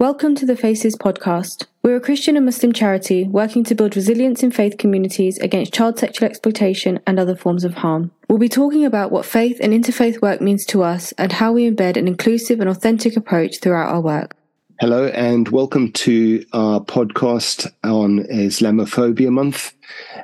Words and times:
Welcome 0.00 0.34
to 0.36 0.46
the 0.46 0.56
Faces 0.56 0.96
podcast. 0.96 1.66
We're 1.82 1.96
a 1.96 2.00
Christian 2.00 2.34
and 2.34 2.46
Muslim 2.46 2.72
charity 2.72 3.24
working 3.24 3.64
to 3.64 3.74
build 3.74 3.96
resilience 3.96 4.42
in 4.42 4.50
faith 4.50 4.78
communities 4.78 5.36
against 5.40 5.74
child 5.74 5.98
sexual 5.98 6.26
exploitation 6.26 7.00
and 7.06 7.20
other 7.20 7.36
forms 7.36 7.64
of 7.64 7.74
harm. 7.74 8.10
We'll 8.26 8.38
be 8.38 8.48
talking 8.48 8.86
about 8.86 9.12
what 9.12 9.26
faith 9.26 9.58
and 9.60 9.74
interfaith 9.74 10.22
work 10.22 10.40
means 10.40 10.64
to 10.68 10.82
us 10.82 11.12
and 11.18 11.32
how 11.32 11.52
we 11.52 11.70
embed 11.70 11.98
an 11.98 12.08
inclusive 12.08 12.60
and 12.60 12.70
authentic 12.70 13.14
approach 13.14 13.60
throughout 13.60 13.92
our 13.92 14.00
work. 14.00 14.34
Hello, 14.80 15.08
and 15.08 15.50
welcome 15.50 15.92
to 15.92 16.46
our 16.54 16.80
podcast 16.80 17.70
on 17.84 18.20
Islamophobia 18.32 19.30
Month, 19.30 19.74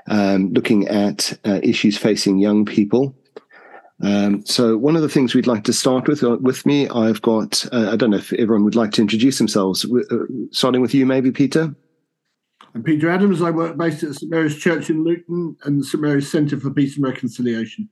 um, 0.08 0.54
looking 0.54 0.88
at 0.88 1.38
uh, 1.45 1.61
issues 1.62 1.98
facing 1.98 2.38
young 2.38 2.64
people. 2.64 3.14
Um, 4.02 4.44
so 4.44 4.76
one 4.76 4.94
of 4.94 5.02
the 5.02 5.08
things 5.08 5.34
we'd 5.34 5.46
like 5.46 5.64
to 5.64 5.72
start 5.72 6.06
with 6.06 6.22
uh, 6.22 6.36
with 6.40 6.66
me, 6.66 6.88
I've 6.88 7.22
got. 7.22 7.64
Uh, 7.72 7.90
I 7.92 7.96
don't 7.96 8.10
know 8.10 8.18
if 8.18 8.32
everyone 8.34 8.64
would 8.64 8.76
like 8.76 8.92
to 8.92 9.02
introduce 9.02 9.38
themselves. 9.38 9.84
Uh, 9.84 10.16
starting 10.50 10.82
with 10.82 10.95
you, 10.95 11.06
maybe 11.06 11.30
Peter. 11.30 11.74
I'm 12.74 12.82
Peter 12.82 13.09
Adams. 13.09 13.40
I 13.40 13.51
work 13.51 13.78
based 13.78 14.02
at 14.02 14.14
St 14.14 14.30
Mary's 14.30 14.59
Church 14.59 14.90
in 14.90 15.02
Luton 15.02 15.56
and 15.64 15.80
the 15.80 15.84
St 15.84 16.02
Mary's 16.02 16.30
Centre 16.30 16.60
for 16.60 16.70
Peace 16.70 16.96
and 16.96 17.06
Reconciliation. 17.06 17.88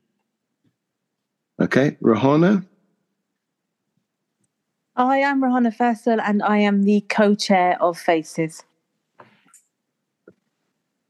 Okay, 1.59 1.97
Rehana. 2.03 2.63
I 4.95 5.17
am 5.17 5.41
Rehana 5.41 5.75
Faisal 5.75 6.21
and 6.23 6.43
I 6.43 6.57
am 6.59 6.83
the 6.83 7.01
co-chair 7.09 7.81
of 7.81 7.97
Faces. 7.97 8.63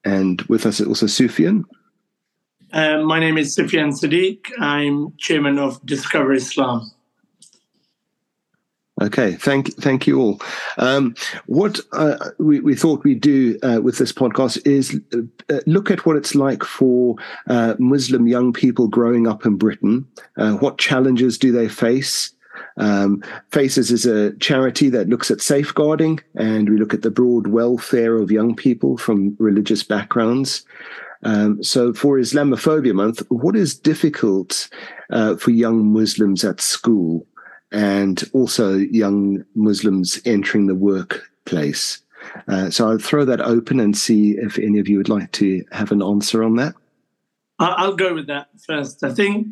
And 0.03 0.41
with 0.43 0.65
us 0.65 0.79
also 0.81 1.05
Sufian. 1.07 1.65
Uh, 2.73 3.03
my 3.03 3.19
name 3.19 3.37
is 3.37 3.55
Sufian 3.55 3.91
Sadiq. 3.91 4.51
I'm 4.59 5.13
chairman 5.17 5.59
of 5.59 5.83
Discover 5.85 6.33
Islam. 6.33 6.91
Okay, 9.01 9.33
thank 9.33 9.73
thank 9.75 10.07
you 10.07 10.19
all. 10.21 10.41
Um, 10.77 11.15
what 11.47 11.81
uh, 11.91 12.31
we, 12.39 12.61
we 12.61 12.75
thought 12.75 13.03
we'd 13.03 13.19
do 13.19 13.59
uh, 13.61 13.81
with 13.83 13.97
this 13.97 14.13
podcast 14.13 14.65
is 14.65 14.99
uh, 15.13 15.59
look 15.67 15.91
at 15.91 16.05
what 16.05 16.15
it's 16.15 16.33
like 16.33 16.63
for 16.63 17.15
uh, 17.47 17.75
Muslim 17.77 18.25
young 18.25 18.53
people 18.53 18.87
growing 18.87 19.27
up 19.27 19.45
in 19.45 19.57
Britain. 19.57 20.07
Uh, 20.37 20.53
what 20.53 20.77
challenges 20.77 21.37
do 21.37 21.51
they 21.51 21.67
face? 21.67 22.31
Um, 22.77 23.21
Faces 23.51 23.91
is 23.91 24.05
a 24.05 24.33
charity 24.37 24.89
that 24.89 25.09
looks 25.09 25.29
at 25.29 25.41
safeguarding, 25.41 26.21
and 26.35 26.69
we 26.69 26.77
look 26.77 26.93
at 26.93 27.01
the 27.01 27.11
broad 27.11 27.47
welfare 27.47 28.15
of 28.17 28.31
young 28.31 28.55
people 28.55 28.97
from 28.97 29.35
religious 29.39 29.83
backgrounds. 29.83 30.65
Um, 31.25 31.63
so, 31.63 31.91
for 31.91 32.17
Islamophobia 32.17 32.93
Month, 32.93 33.23
what 33.29 33.55
is 33.55 33.77
difficult 33.77 34.69
uh, 35.09 35.35
for 35.35 35.49
young 35.49 35.91
Muslims 35.91 36.45
at 36.45 36.61
school 36.61 37.25
and 37.71 38.23
also 38.33 38.75
young 38.75 39.43
Muslims 39.55 40.21
entering 40.23 40.67
the 40.67 40.75
workplace? 40.75 41.99
Uh, 42.47 42.69
so, 42.69 42.87
I'll 42.87 42.99
throw 42.99 43.25
that 43.25 43.41
open 43.41 43.79
and 43.79 43.97
see 43.97 44.37
if 44.37 44.59
any 44.59 44.77
of 44.77 44.87
you 44.87 44.97
would 44.97 45.09
like 45.09 45.31
to 45.33 45.65
have 45.71 45.91
an 45.91 46.03
answer 46.03 46.43
on 46.43 46.57
that. 46.57 46.75
I'll 47.57 47.95
go 47.95 48.13
with 48.13 48.27
that 48.27 48.49
first. 48.67 49.03
I 49.03 49.11
think 49.11 49.47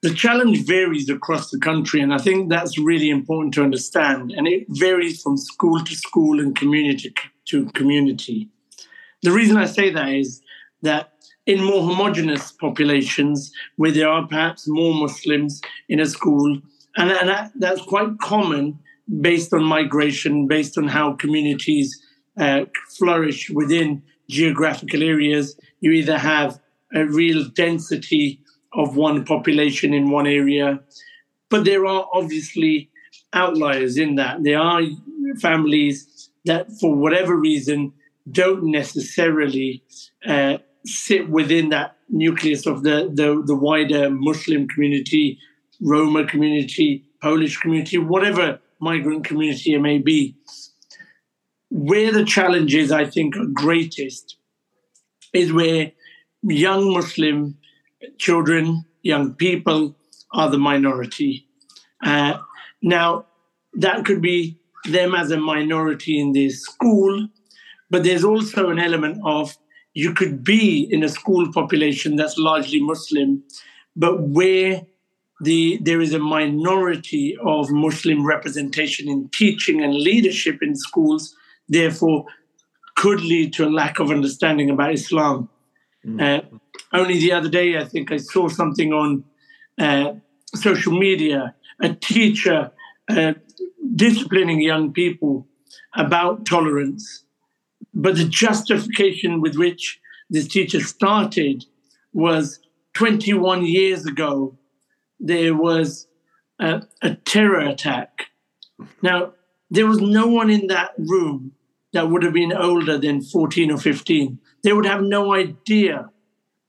the 0.00 0.14
challenge 0.14 0.64
varies 0.64 1.10
across 1.10 1.50
the 1.50 1.58
country, 1.58 2.00
and 2.00 2.14
I 2.14 2.18
think 2.18 2.48
that's 2.48 2.78
really 2.78 3.10
important 3.10 3.52
to 3.54 3.62
understand. 3.62 4.32
And 4.32 4.48
it 4.48 4.64
varies 4.68 5.20
from 5.20 5.36
school 5.36 5.84
to 5.84 5.94
school 5.94 6.40
and 6.40 6.56
community 6.56 7.12
to 7.46 7.66
community. 7.72 8.48
The 9.22 9.32
reason 9.32 9.56
I 9.56 9.66
say 9.66 9.90
that 9.90 10.08
is 10.08 10.41
that 10.82 11.12
in 11.46 11.62
more 11.62 11.82
homogenous 11.82 12.52
populations 12.52 13.52
where 13.76 13.90
there 13.90 14.08
are 14.08 14.26
perhaps 14.26 14.68
more 14.68 14.94
Muslims 14.94 15.60
in 15.88 16.00
a 16.00 16.06
school, 16.06 16.60
and, 16.96 17.10
and 17.10 17.28
that, 17.28 17.52
that's 17.56 17.82
quite 17.82 18.18
common 18.20 18.78
based 19.20 19.52
on 19.52 19.64
migration, 19.64 20.46
based 20.46 20.78
on 20.78 20.88
how 20.88 21.14
communities 21.14 22.00
uh, 22.38 22.64
flourish 22.96 23.50
within 23.50 24.02
geographical 24.28 25.02
areas. 25.02 25.58
You 25.80 25.92
either 25.92 26.18
have 26.18 26.60
a 26.94 27.04
real 27.04 27.44
density 27.48 28.40
of 28.72 28.96
one 28.96 29.24
population 29.24 29.92
in 29.92 30.10
one 30.10 30.26
area, 30.26 30.80
but 31.50 31.64
there 31.64 31.86
are 31.86 32.06
obviously 32.12 32.90
outliers 33.32 33.96
in 33.96 34.14
that. 34.16 34.42
There 34.44 34.58
are 34.58 34.82
families 35.40 36.30
that, 36.44 36.70
for 36.80 36.94
whatever 36.94 37.36
reason, 37.36 37.92
don't 38.30 38.64
necessarily 38.64 39.82
uh, 40.26 40.58
sit 40.84 41.28
within 41.28 41.70
that 41.70 41.96
nucleus 42.08 42.66
of 42.66 42.82
the, 42.82 43.10
the, 43.12 43.42
the 43.46 43.54
wider 43.54 44.10
Muslim 44.10 44.68
community, 44.68 45.38
Roma 45.80 46.26
community, 46.26 47.04
Polish 47.20 47.58
community, 47.58 47.98
whatever 47.98 48.60
migrant 48.80 49.24
community 49.24 49.74
it 49.74 49.80
may 49.80 49.98
be. 49.98 50.36
Where 51.70 52.12
the 52.12 52.24
challenges, 52.24 52.92
I 52.92 53.06
think, 53.06 53.36
are 53.36 53.46
greatest 53.46 54.36
is 55.32 55.52
where 55.52 55.92
young 56.42 56.92
Muslim 56.92 57.56
children, 58.18 58.84
young 59.02 59.34
people 59.34 59.96
are 60.32 60.50
the 60.50 60.58
minority. 60.58 61.46
Uh, 62.04 62.38
now, 62.82 63.26
that 63.74 64.04
could 64.04 64.20
be 64.20 64.58
them 64.84 65.14
as 65.14 65.30
a 65.30 65.38
minority 65.38 66.18
in 66.18 66.32
their 66.32 66.50
school, 66.50 67.28
but 67.90 68.02
there's 68.02 68.24
also 68.24 68.70
an 68.70 68.78
element 68.78 69.20
of 69.24 69.56
you 69.94 70.14
could 70.14 70.42
be 70.42 70.88
in 70.90 71.02
a 71.02 71.08
school 71.08 71.52
population 71.52 72.16
that's 72.16 72.38
largely 72.38 72.80
Muslim, 72.80 73.42
but 73.94 74.22
where 74.22 74.82
the, 75.42 75.78
there 75.82 76.00
is 76.00 76.14
a 76.14 76.18
minority 76.18 77.36
of 77.44 77.70
Muslim 77.70 78.24
representation 78.24 79.08
in 79.08 79.28
teaching 79.30 79.82
and 79.82 79.94
leadership 79.94 80.62
in 80.62 80.76
schools, 80.76 81.34
therefore, 81.68 82.24
could 82.96 83.20
lead 83.20 83.52
to 83.54 83.66
a 83.66 83.70
lack 83.70 83.98
of 83.98 84.10
understanding 84.10 84.70
about 84.70 84.92
Islam. 84.92 85.48
Mm. 86.06 86.20
Uh, 86.20 86.58
only 86.92 87.18
the 87.18 87.32
other 87.32 87.48
day, 87.48 87.76
I 87.76 87.84
think 87.84 88.12
I 88.12 88.18
saw 88.18 88.48
something 88.48 88.92
on 88.92 89.24
uh, 89.78 90.14
social 90.54 90.92
media 90.92 91.54
a 91.80 91.92
teacher 91.94 92.70
uh, 93.08 93.32
disciplining 93.96 94.60
young 94.60 94.92
people 94.92 95.46
about 95.94 96.46
tolerance 96.46 97.24
but 97.94 98.16
the 98.16 98.24
justification 98.24 99.40
with 99.40 99.56
which 99.56 100.00
this 100.30 100.48
teacher 100.48 100.80
started 100.80 101.64
was 102.12 102.60
21 102.94 103.64
years 103.66 104.06
ago, 104.06 104.58
there 105.20 105.54
was 105.54 106.06
a, 106.60 106.82
a 107.02 107.14
terror 107.14 107.60
attack. 107.60 108.26
Now, 109.02 109.32
there 109.70 109.86
was 109.86 110.00
no 110.00 110.26
one 110.26 110.50
in 110.50 110.66
that 110.66 110.92
room 110.98 111.52
that 111.92 112.10
would 112.10 112.22
have 112.22 112.32
been 112.32 112.52
older 112.52 112.98
than 112.98 113.22
14 113.22 113.70
or 113.70 113.78
15. 113.78 114.38
They 114.62 114.72
would 114.72 114.86
have 114.86 115.02
no 115.02 115.32
idea 115.32 116.10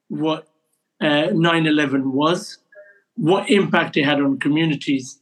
what 0.08 0.48
uh, 1.02 1.28
9 1.34 1.68
uh, 1.68 1.70
11 1.70 2.12
was, 2.14 2.60
what 3.16 3.50
impact 3.50 3.98
it 3.98 4.04
had 4.04 4.22
on 4.22 4.40
communities. 4.40 5.20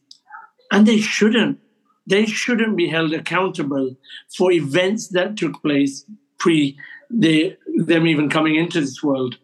And 0.70 0.86
they 0.86 0.98
shouldn't 0.98 1.60
they 2.06 2.26
shouldn't 2.26 2.76
be 2.76 2.88
held 2.88 3.12
accountable 3.12 3.96
for 4.36 4.52
events 4.52 5.08
that 5.08 5.36
took 5.36 5.62
place 5.62 6.04
pre 6.38 6.78
the, 7.10 7.56
them 7.76 8.06
even 8.06 8.30
coming 8.30 8.56
into 8.56 8.80
this 8.80 9.02
world. 9.02 9.38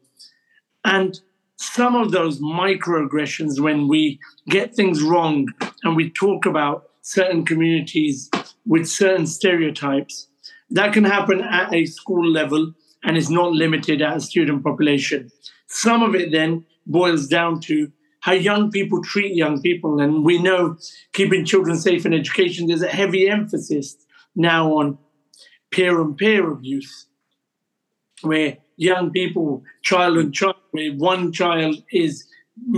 And 0.84 1.20
some 1.56 1.94
of 1.94 2.12
those 2.12 2.40
microaggressions, 2.40 3.60
when 3.60 3.88
we 3.88 4.18
get 4.48 4.74
things 4.74 5.02
wrong 5.02 5.48
and 5.82 5.96
we 5.96 6.10
talk 6.10 6.46
about 6.46 6.84
certain 7.02 7.44
communities 7.44 8.30
with 8.66 8.88
certain 8.88 9.26
stereotypes, 9.26 10.28
that 10.70 10.92
can 10.92 11.04
happen 11.04 11.40
at 11.40 11.72
a 11.72 11.86
school 11.86 12.26
level 12.26 12.72
and 13.04 13.16
is 13.16 13.30
not 13.30 13.52
limited 13.52 14.02
at 14.02 14.16
a 14.16 14.20
student 14.20 14.64
population. 14.64 15.30
Some 15.66 16.02
of 16.02 16.14
it 16.14 16.32
then 16.32 16.64
boils 16.86 17.26
down 17.26 17.60
to 17.60 17.90
how 18.28 18.34
young 18.34 18.70
people 18.70 19.02
treat 19.02 19.34
young 19.34 19.62
people. 19.62 20.00
And 20.00 20.22
we 20.22 20.36
know 20.36 20.76
keeping 21.14 21.46
children 21.46 21.78
safe 21.78 22.04
in 22.04 22.12
education, 22.12 22.66
there's 22.66 22.82
a 22.82 22.88
heavy 22.88 23.26
emphasis 23.26 23.96
now 24.36 24.70
on 24.74 24.98
peer 25.70 25.98
on 25.98 26.14
peer 26.14 26.50
abuse, 26.50 27.06
where 28.20 28.58
young 28.76 29.10
people, 29.12 29.62
child 29.80 30.18
and 30.18 30.34
child, 30.34 30.56
where 30.72 30.92
one 30.92 31.32
child 31.32 31.76
is 31.90 32.26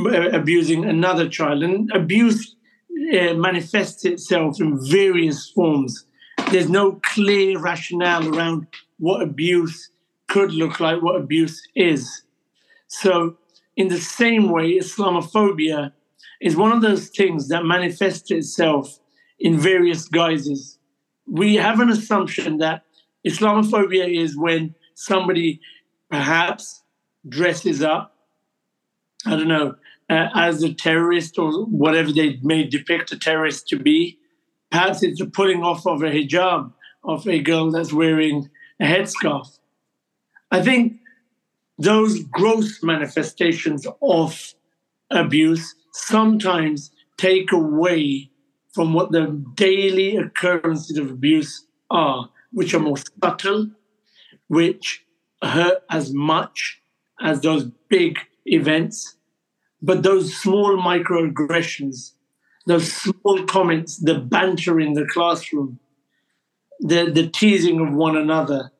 uh, 0.06 0.30
abusing 0.30 0.84
another 0.84 1.28
child. 1.28 1.64
And 1.64 1.90
abuse 1.90 2.54
uh, 3.12 3.34
manifests 3.34 4.04
itself 4.04 4.60
in 4.60 4.78
various 4.88 5.50
forms. 5.50 6.04
There's 6.52 6.70
no 6.70 7.00
clear 7.02 7.58
rationale 7.58 8.32
around 8.32 8.68
what 9.00 9.20
abuse 9.20 9.90
could 10.28 10.52
look 10.52 10.78
like, 10.78 11.02
what 11.02 11.16
abuse 11.16 11.60
is. 11.74 12.22
So 12.86 13.36
in 13.80 13.88
the 13.88 13.98
same 13.98 14.50
way, 14.50 14.78
Islamophobia 14.78 15.92
is 16.40 16.56
one 16.56 16.72
of 16.72 16.82
those 16.82 17.08
things 17.08 17.48
that 17.48 17.64
manifests 17.64 18.30
itself 18.30 18.98
in 19.38 19.58
various 19.58 20.08
guises. 20.08 20.78
We 21.26 21.56
have 21.56 21.80
an 21.80 21.90
assumption 21.90 22.58
that 22.58 22.84
Islamophobia 23.26 24.06
is 24.24 24.36
when 24.36 24.74
somebody 24.94 25.60
perhaps 26.10 26.82
dresses 27.28 27.82
up, 27.82 28.14
I 29.26 29.36
don't 29.36 29.48
know, 29.48 29.74
uh, 30.08 30.28
as 30.34 30.62
a 30.62 30.74
terrorist 30.74 31.38
or 31.38 31.64
whatever 31.66 32.12
they 32.12 32.38
may 32.42 32.64
depict 32.64 33.12
a 33.12 33.18
terrorist 33.18 33.68
to 33.68 33.76
be, 33.78 34.18
Perhaps 34.70 35.02
it's 35.02 35.18
the 35.18 35.26
pulling 35.26 35.62
off 35.62 35.86
of 35.86 36.02
a 36.02 36.10
hijab 36.10 36.72
of 37.02 37.26
a 37.26 37.40
girl 37.40 37.70
that's 37.70 37.92
wearing 37.92 38.50
a 38.80 38.84
headscarf. 38.84 39.58
I 40.50 40.62
think 40.62 40.99
those 41.80 42.22
gross 42.24 42.82
manifestations 42.82 43.86
of 44.02 44.54
abuse 45.10 45.74
sometimes 45.92 46.90
take 47.16 47.52
away 47.52 48.30
from 48.72 48.92
what 48.92 49.12
the 49.12 49.42
daily 49.54 50.16
occurrences 50.16 50.98
of 50.98 51.10
abuse 51.10 51.66
are, 51.90 52.28
which 52.52 52.74
are 52.74 52.80
more 52.80 52.98
subtle, 53.22 53.70
which 54.48 55.04
hurt 55.42 55.82
as 55.90 56.12
much 56.12 56.80
as 57.20 57.40
those 57.40 57.64
big 57.88 58.18
events. 58.44 59.16
But 59.80 60.02
those 60.02 60.36
small 60.36 60.76
microaggressions, 60.76 62.12
those 62.66 62.92
small 62.92 63.44
comments, 63.46 63.96
the 63.96 64.18
banter 64.18 64.78
in 64.78 64.92
the 64.92 65.06
classroom, 65.06 65.80
the, 66.80 67.10
the 67.10 67.28
teasing 67.28 67.80
of 67.80 67.94
one 67.94 68.16
another, 68.16 68.70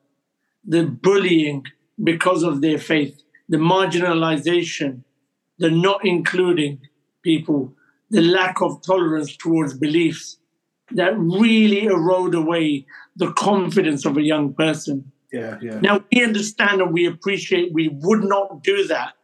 the 0.65 0.85
bullying 0.85 1.65
because 2.03 2.43
of 2.43 2.61
their 2.61 2.79
faith, 2.79 3.23
the 3.49 3.57
marginalization, 3.57 5.03
the 5.59 5.71
not 5.71 6.05
including 6.05 6.81
people, 7.23 7.75
the 8.11 8.23
lack 8.23 8.61
of 8.61 8.83
tolerance 8.83 9.37
towards 9.37 9.75
beliefs 9.75 10.39
that 10.93 11.17
really 11.17 11.85
erode 11.85 12.35
away 12.35 12.87
the 13.17 13.33
confidence 13.33 14.05
of 14.05 14.17
a 14.17 14.23
young 14.23 14.53
person. 14.55 15.13
Yeah, 15.33 15.59
yeah. 15.63 15.79
Now 15.81 16.05
we 16.13 16.25
understand 16.25 16.81
and 16.81 16.93
we 16.93 17.07
appreciate 17.07 17.73
we 17.73 17.89
would 17.89 18.25
not 18.25 18.65
do 18.65 18.87
that 18.89 19.15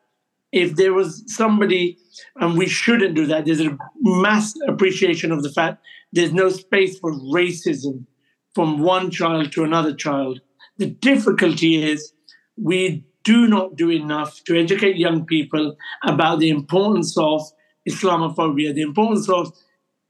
if 0.53 0.77
there 0.77 0.95
was 0.95 1.23
somebody, 1.27 1.99
and 2.37 2.57
we 2.57 2.67
shouldn't 2.67 3.15
do 3.15 3.27
that. 3.27 3.45
There's 3.45 3.61
a 3.61 3.77
mass 4.01 4.55
appreciation 4.69 5.33
of 5.33 5.43
the 5.43 5.51
fact 5.51 5.83
there's 6.13 6.33
no 6.33 6.49
space 6.49 6.99
for 6.99 7.13
racism 7.13 8.07
from 8.55 8.79
one 8.79 9.11
child 9.11 9.53
to 9.53 9.65
another 9.65 9.95
child. 9.95 10.41
The 10.79 10.87
difficulty 10.87 11.83
is 11.83 12.13
we 12.57 13.05
do 13.25 13.47
not 13.47 13.77
do 13.77 13.91
enough 13.91 14.43
to 14.45 14.59
educate 14.59 14.97
young 14.97 15.27
people 15.27 15.77
about 16.05 16.39
the 16.39 16.49
importance 16.49 17.17
of 17.19 17.43
Islamophobia, 17.89 18.75
the 18.75 18.83
importance 18.83 19.29
of 19.29 19.53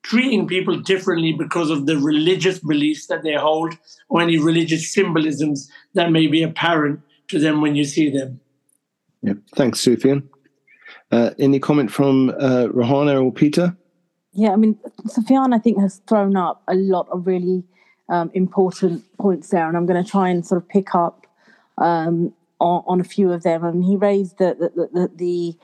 treating 0.02 0.46
people 0.46 0.78
differently 0.78 1.32
because 1.32 1.70
of 1.70 1.86
the 1.86 1.96
religious 1.96 2.58
beliefs 2.60 3.06
that 3.08 3.22
they 3.22 3.34
hold 3.34 3.74
or 4.08 4.20
any 4.20 4.38
religious 4.38 4.92
symbolisms 4.92 5.68
that 5.94 6.12
may 6.12 6.26
be 6.26 6.42
apparent 6.42 7.00
to 7.28 7.38
them 7.38 7.60
when 7.60 7.74
you 7.74 7.84
see 7.84 8.10
them. 8.10 8.40
Yeah. 9.22 9.34
Thanks, 9.56 9.80
Sufian. 9.80 10.22
Uh, 11.10 11.30
any 11.38 11.58
comment 11.58 11.90
from 11.90 12.30
uh, 12.30 12.68
Rehana 12.68 13.22
or 13.22 13.32
Peter? 13.32 13.76
Yeah, 14.32 14.52
I 14.52 14.56
mean, 14.56 14.78
Sufian, 15.08 15.54
I 15.54 15.58
think, 15.58 15.80
has 15.80 16.02
thrown 16.06 16.36
up 16.36 16.62
a 16.68 16.74
lot 16.74 17.08
of 17.10 17.26
really 17.26 17.64
um, 18.08 18.30
important 18.34 19.04
points 19.18 19.48
there, 19.48 19.66
and 19.66 19.76
I'm 19.76 19.86
going 19.86 20.02
to 20.02 20.08
try 20.08 20.28
and 20.28 20.46
sort 20.46 20.62
of 20.62 20.68
pick 20.68 20.94
up 20.94 21.25
um, 21.78 22.32
on, 22.60 22.82
on, 22.86 23.00
a 23.00 23.04
few 23.04 23.32
of 23.32 23.42
them. 23.42 23.64
and 23.64 23.84
he 23.84 23.96
raised 23.96 24.38
the 24.38 24.56
the 24.58 24.88
the, 24.92 25.10
the, 25.14 25.56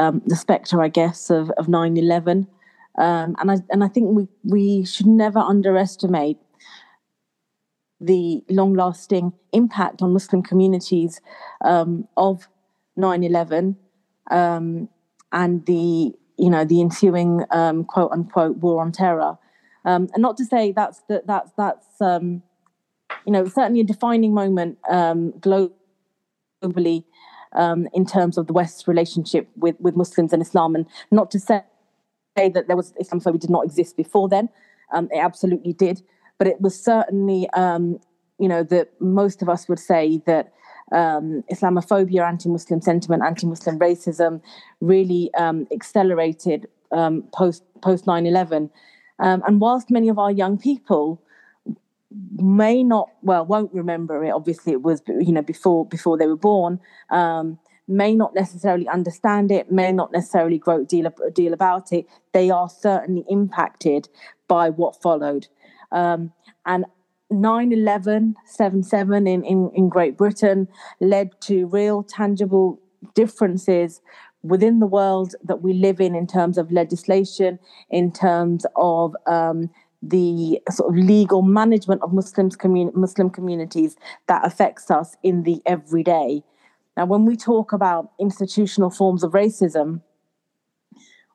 um, 0.00 0.22
the 0.26 0.36
spectre, 0.36 0.82
I 0.82 0.88
guess, 0.88 1.30
of 1.30 1.50
of 1.50 1.66
9/11, 1.66 2.46
um, 2.98 3.36
and 3.38 3.50
I 3.50 3.56
and 3.70 3.84
I 3.84 3.88
think 3.88 4.16
we 4.16 4.28
we 4.44 4.84
should 4.84 5.06
never 5.06 5.38
underestimate 5.38 6.38
the 8.00 8.42
long-lasting 8.48 9.32
impact 9.52 10.00
on 10.00 10.14
Muslim 10.14 10.42
communities 10.42 11.20
um, 11.62 12.08
of 12.16 12.48
9/11 12.98 13.76
um, 14.30 14.88
and 15.32 15.66
the 15.66 16.14
you 16.38 16.50
know 16.50 16.64
the 16.64 16.80
ensuing 16.80 17.44
um, 17.50 17.84
quote 17.84 18.10
unquote 18.12 18.56
war 18.58 18.82
on 18.82 18.92
terror. 18.92 19.36
Um, 19.84 20.08
and 20.12 20.22
not 20.22 20.36
to 20.38 20.44
say 20.44 20.72
that's 20.72 21.00
that 21.08 21.26
that's 21.26 21.52
that's 21.56 22.00
um, 22.00 22.42
you 23.26 23.32
know 23.32 23.46
certainly 23.46 23.80
a 23.80 23.84
defining 23.84 24.34
moment 24.34 24.78
um, 24.88 25.32
globally 25.40 27.04
um, 27.52 27.88
in 27.92 28.06
terms 28.06 28.38
of 28.38 28.46
the 28.46 28.52
West's 28.52 28.86
relationship 28.86 29.48
with 29.56 29.76
with 29.80 29.96
Muslims 29.96 30.32
and 30.32 30.42
Islam, 30.42 30.74
and 30.74 30.86
not 31.10 31.30
to 31.32 31.38
say 31.38 31.62
that 32.36 32.66
there 32.66 32.76
was 32.76 32.92
Islamophobia 33.00 33.40
did 33.40 33.50
not 33.50 33.64
exist 33.64 33.96
before 33.96 34.28
then. 34.28 34.48
Um, 34.92 35.08
it 35.12 35.18
absolutely 35.18 35.72
did, 35.72 36.02
but 36.38 36.46
it 36.46 36.60
was 36.60 36.80
certainly 36.80 37.48
you 38.38 38.48
know 38.48 38.62
that 38.64 38.90
most 39.00 39.42
of 39.42 39.48
us 39.48 39.68
would 39.68 39.78
say 39.78 40.22
that 40.26 40.52
um, 40.92 41.44
Islamophobia, 41.52 42.26
anti-Muslim 42.26 42.80
sentiment, 42.80 43.22
anti-Muslim 43.22 43.78
racism 43.78 44.40
really 44.80 45.32
um, 45.34 45.66
accelerated 45.72 46.68
um, 46.92 47.22
post 47.32 47.62
post 47.82 48.06
9/11. 48.06 48.70
Um, 49.18 49.42
and 49.46 49.60
whilst 49.60 49.90
many 49.90 50.08
of 50.08 50.18
our 50.18 50.30
young 50.30 50.58
people 50.58 51.22
may 52.36 52.82
not, 52.82 53.08
well, 53.22 53.44
won't 53.46 53.72
remember 53.72 54.24
it. 54.24 54.30
Obviously, 54.30 54.72
it 54.72 54.82
was 54.82 55.02
you 55.08 55.32
know 55.32 55.42
before 55.42 55.86
before 55.86 56.18
they 56.18 56.26
were 56.26 56.36
born. 56.36 56.80
Um, 57.10 57.58
may 57.90 58.14
not 58.14 58.34
necessarily 58.34 58.88
understand 58.88 59.50
it, 59.50 59.70
may 59.70 59.90
not 59.90 60.12
necessarily 60.12 60.58
grow 60.58 60.82
a 60.82 60.84
deal, 60.84 61.06
a 61.06 61.30
deal 61.30 61.52
about 61.52 61.92
it. 61.92 62.06
They 62.32 62.48
are 62.50 62.68
certainly 62.68 63.24
impacted 63.28 64.08
by 64.46 64.70
what 64.70 65.02
followed. 65.02 65.48
Um, 65.90 66.32
and 66.64 66.84
9 67.30 67.72
11, 67.72 68.36
7 68.46 68.82
7 68.82 69.26
in, 69.26 69.44
in, 69.44 69.70
in 69.74 69.88
Great 69.88 70.16
Britain 70.16 70.68
led 71.00 71.40
to 71.42 71.66
real 71.66 72.02
tangible 72.02 72.80
differences 73.14 74.00
within 74.42 74.80
the 74.80 74.86
world 74.86 75.34
that 75.44 75.62
we 75.62 75.72
live 75.72 76.00
in, 76.00 76.14
in 76.14 76.26
terms 76.26 76.58
of 76.58 76.72
legislation, 76.72 77.58
in 77.90 78.10
terms 78.10 78.64
of 78.76 79.14
um, 79.26 79.70
the 80.02 80.60
sort 80.70 80.90
of 80.90 81.04
legal 81.04 81.42
management 81.42 82.02
of 82.02 82.12
Muslims 82.12 82.56
Muslim 82.94 83.30
communities 83.30 83.96
that 84.28 84.44
affects 84.46 84.90
us 84.90 85.16
in 85.22 85.42
the 85.42 85.60
everyday. 85.66 86.42
Now, 86.96 87.06
when 87.06 87.24
we 87.24 87.36
talk 87.36 87.72
about 87.72 88.12
institutional 88.18 88.90
forms 88.90 89.22
of 89.22 89.32
racism, 89.32 90.02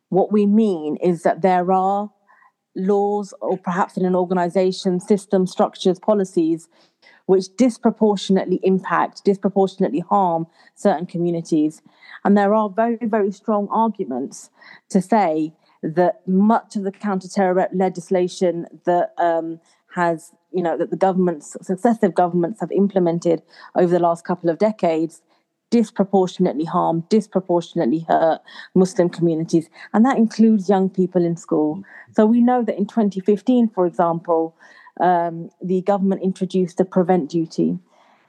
what 0.09 0.31
we 0.31 0.45
mean 0.45 0.97
is 0.97 1.23
that 1.23 1.41
there 1.41 1.71
are 1.71 2.11
laws 2.75 3.33
or 3.41 3.57
perhaps 3.57 3.97
in 3.97 4.05
an 4.05 4.15
organization, 4.15 4.99
system, 4.99 5.47
structures, 5.47 5.99
policies, 5.99 6.67
which 7.25 7.55
disproportionately 7.57 8.59
impact, 8.63 9.23
disproportionately 9.23 9.99
harm 9.99 10.45
certain 10.75 11.05
communities. 11.05 11.81
And 12.23 12.37
there 12.37 12.53
are 12.53 12.69
very, 12.69 12.99
very 13.01 13.31
strong 13.31 13.67
arguments 13.71 14.49
to 14.89 15.01
say 15.01 15.53
that 15.93 16.21
much 16.27 16.75
of 16.75 16.83
the 16.83 16.91
counter-terror 16.91 17.67
legislation 17.73 18.65
that 18.85 19.13
um, 19.17 19.59
has, 19.93 20.31
you 20.51 20.63
know, 20.63 20.77
that 20.77 20.89
the 20.89 20.97
governments, 20.97 21.55
successive 21.61 22.13
governments 22.13 22.59
have 22.59 22.71
implemented 22.71 23.41
over 23.75 23.91
the 23.91 23.99
last 23.99 24.25
couple 24.25 24.49
of 24.49 24.57
decades 24.57 25.21
disproportionately 25.71 26.65
harm, 26.65 27.03
disproportionately 27.09 28.05
hurt 28.07 28.39
Muslim 28.75 29.09
communities, 29.09 29.69
and 29.93 30.05
that 30.05 30.17
includes 30.17 30.69
young 30.69 30.89
people 30.89 31.25
in 31.25 31.35
school. 31.35 31.83
So 32.15 32.25
we 32.25 32.41
know 32.41 32.63
that 32.63 32.77
in 32.77 32.85
2015, 32.85 33.69
for 33.69 33.85
example, 33.85 34.55
um, 35.01 35.49
the 35.61 35.81
government 35.81 36.21
introduced 36.23 36.77
the 36.77 36.85
prevent 36.85 37.29
duty. 37.29 37.77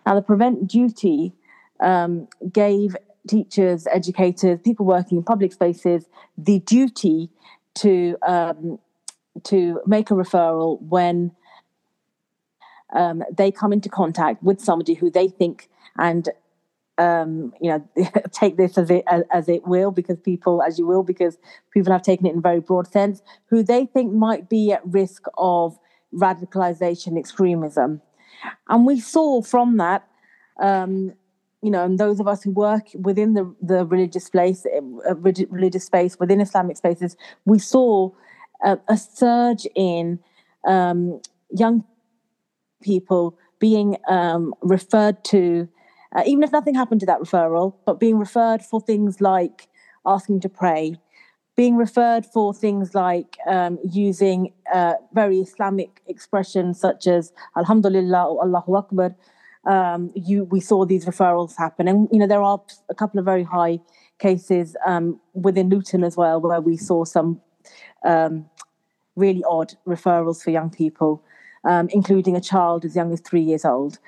Now, 0.04 0.14
the 0.14 0.22
prevent 0.22 0.66
duty 0.66 1.34
um, 1.80 2.26
gave 2.52 2.96
teachers, 3.26 3.86
educators, 3.92 4.60
people 4.62 4.86
working 4.86 5.18
in 5.18 5.24
public 5.24 5.52
spaces 5.52 6.06
the 6.38 6.60
duty 6.60 7.30
to 7.74 8.16
um, 8.26 8.78
to 9.44 9.80
make 9.86 10.10
a 10.10 10.14
referral 10.14 10.80
when 10.82 11.32
um, 12.94 13.22
they 13.36 13.50
come 13.50 13.72
into 13.72 13.88
contact 13.88 14.42
with 14.42 14.60
somebody 14.60 14.94
who 14.94 15.10
they 15.10 15.28
think 15.28 15.68
and 15.98 16.28
um, 16.98 17.52
you 17.60 17.70
know, 17.70 17.86
take 18.32 18.56
this 18.56 18.78
as 18.78 18.90
it 18.90 19.04
as, 19.30 19.48
it 19.48 19.66
will, 19.66 19.90
because 19.90 20.18
people, 20.18 20.62
as 20.62 20.78
you 20.78 20.86
will, 20.86 21.02
because 21.02 21.36
people 21.70 21.92
have 21.92 22.02
taken 22.02 22.26
it 22.26 22.32
in 22.32 22.38
a 22.38 22.42
very 22.42 22.60
broad 22.60 22.90
sense, 22.90 23.22
who 23.46 23.62
they 23.62 23.86
think 23.86 24.12
might 24.12 24.48
be 24.48 24.72
at 24.72 24.80
risk 24.86 25.24
of 25.36 25.78
radicalization, 26.14 27.18
extremism, 27.18 28.00
and 28.68 28.86
we 28.86 29.00
saw 29.00 29.42
from 29.42 29.76
that, 29.76 30.08
um, 30.60 31.12
you 31.66 31.72
know, 31.72 31.84
and 31.84 31.98
those 31.98 32.20
of 32.20 32.28
us 32.28 32.44
who 32.44 32.52
work 32.52 32.86
within 33.08 33.34
the 33.34 33.44
the 33.60 33.84
religious 33.84 34.24
space, 34.24 34.64
uh, 34.64 35.16
religious 35.16 35.84
space 35.84 36.18
within 36.20 36.40
Islamic 36.40 36.76
spaces, 36.76 37.16
we 37.44 37.58
saw 37.58 38.10
a, 38.64 38.78
a 38.88 38.96
surge 38.96 39.66
in 39.74 40.20
um, 40.66 41.20
young 41.50 41.84
people 42.82 43.36
being 43.58 43.96
um, 44.08 44.54
referred 44.62 45.24
to 45.24 45.68
uh, 46.16 46.22
even 46.24 46.42
if 46.42 46.52
nothing 46.52 46.74
happened 46.74 47.00
to 47.00 47.06
that 47.06 47.20
referral, 47.20 47.74
but 47.84 48.00
being 48.00 48.18
referred 48.18 48.62
for 48.62 48.80
things 48.80 49.20
like 49.20 49.68
asking 50.06 50.40
to 50.40 50.48
pray, 50.48 50.98
being 51.56 51.76
referred 51.76 52.24
for 52.24 52.54
things 52.54 52.94
like 52.94 53.36
um, 53.46 53.78
using 53.82 54.52
uh, 54.72 54.94
very 55.12 55.38
Islamic 55.40 56.00
expressions 56.06 56.80
such 56.80 57.06
as 57.06 57.32
Alhamdulillah 57.56 58.24
or 58.24 58.44
Allahu 58.44 58.76
Akbar. 58.76 59.14
Um, 59.66 60.12
you, 60.14 60.44
we 60.44 60.60
saw 60.60 60.84
these 60.84 61.06
referrals 61.06 61.56
happen, 61.56 61.88
and 61.88 62.08
you 62.12 62.18
know 62.18 62.26
there 62.26 62.42
are 62.42 62.62
a 62.88 62.94
couple 62.94 63.18
of 63.18 63.24
very 63.24 63.42
high 63.42 63.80
cases 64.18 64.76
um, 64.86 65.20
within 65.34 65.68
Luton 65.68 66.04
as 66.04 66.16
well, 66.16 66.40
where 66.40 66.60
we 66.60 66.76
saw 66.76 67.04
some 67.04 67.40
um, 68.04 68.48
really 69.16 69.42
odd 69.48 69.74
referrals 69.86 70.42
for 70.42 70.50
young 70.50 70.70
people, 70.70 71.22
um, 71.64 71.88
including 71.90 72.36
a 72.36 72.40
child 72.40 72.84
as 72.84 72.94
young 72.94 73.12
as 73.12 73.20
three 73.20 73.42
years 73.42 73.64
old. 73.64 73.98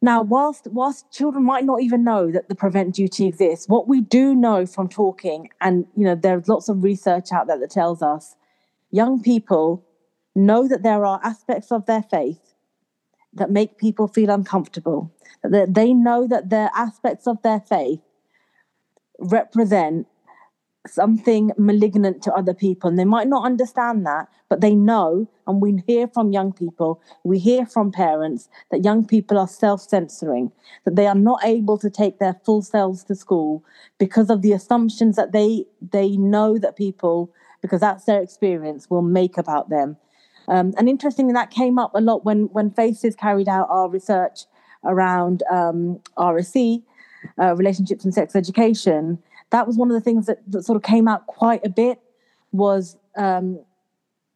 Now, 0.00 0.22
whilst 0.22 0.68
whilst 0.70 1.10
children 1.10 1.44
might 1.44 1.64
not 1.64 1.82
even 1.82 2.04
know 2.04 2.30
that 2.30 2.48
the 2.48 2.54
prevent 2.54 2.94
duty 2.94 3.26
exists, 3.26 3.68
what 3.68 3.88
we 3.88 4.00
do 4.00 4.34
know 4.34 4.64
from 4.64 4.88
talking, 4.88 5.48
and 5.60 5.86
you 5.96 6.04
know, 6.04 6.14
there's 6.14 6.48
lots 6.48 6.68
of 6.68 6.82
research 6.84 7.32
out 7.32 7.46
there 7.48 7.58
that 7.58 7.70
tells 7.70 8.00
us, 8.00 8.36
young 8.90 9.20
people 9.20 9.84
know 10.36 10.68
that 10.68 10.84
there 10.84 11.04
are 11.04 11.20
aspects 11.24 11.72
of 11.72 11.86
their 11.86 12.02
faith 12.02 12.54
that 13.34 13.50
make 13.50 13.78
people 13.78 14.08
feel 14.08 14.30
uncomfortable. 14.30 15.12
That 15.42 15.74
they 15.74 15.94
know 15.94 16.26
that 16.26 16.50
there 16.50 16.64
are 16.64 16.72
aspects 16.74 17.26
of 17.26 17.40
their 17.42 17.60
faith 17.60 18.00
represent 19.18 20.06
something 20.86 21.52
malignant 21.56 22.22
to 22.22 22.32
other 22.32 22.54
people. 22.54 22.88
And 22.88 22.98
they 22.98 23.04
might 23.04 23.28
not 23.28 23.44
understand 23.44 24.06
that, 24.06 24.28
but 24.48 24.60
they 24.60 24.74
know, 24.74 25.28
and 25.46 25.60
we 25.60 25.82
hear 25.86 26.08
from 26.08 26.32
young 26.32 26.52
people, 26.52 27.00
we 27.24 27.38
hear 27.38 27.66
from 27.66 27.92
parents 27.92 28.48
that 28.70 28.84
young 28.84 29.06
people 29.06 29.38
are 29.38 29.48
self 29.48 29.80
censoring, 29.82 30.52
that 30.84 30.96
they 30.96 31.06
are 31.06 31.14
not 31.14 31.44
able 31.44 31.78
to 31.78 31.90
take 31.90 32.18
their 32.18 32.40
full 32.44 32.62
selves 32.62 33.04
to 33.04 33.14
school 33.14 33.64
because 33.98 34.30
of 34.30 34.42
the 34.42 34.52
assumptions 34.52 35.16
that 35.16 35.32
they 35.32 35.64
they 35.92 36.16
know 36.16 36.58
that 36.58 36.76
people, 36.76 37.30
because 37.60 37.80
that's 37.80 38.04
their 38.04 38.22
experience, 38.22 38.88
will 38.88 39.02
make 39.02 39.36
about 39.36 39.68
them. 39.68 39.96
Um, 40.48 40.72
and 40.78 40.88
interestingly, 40.88 41.32
that 41.34 41.50
came 41.50 41.78
up 41.78 41.92
a 41.94 42.00
lot 42.00 42.24
when 42.24 42.44
when 42.52 42.70
Faces 42.70 43.14
carried 43.14 43.48
out 43.48 43.68
our 43.70 43.88
research 43.88 44.46
around 44.84 45.42
um, 45.50 46.00
RSE, 46.16 46.82
uh, 47.40 47.54
relationships 47.54 48.04
and 48.04 48.14
sex 48.14 48.34
education. 48.34 49.18
That 49.50 49.66
was 49.66 49.76
one 49.76 49.90
of 49.90 49.94
the 49.94 50.00
things 50.00 50.26
that, 50.26 50.38
that 50.50 50.64
sort 50.64 50.76
of 50.76 50.82
came 50.82 51.08
out 51.08 51.26
quite 51.26 51.64
a 51.64 51.68
bit 51.68 52.00
was 52.52 52.96
um, 53.16 53.60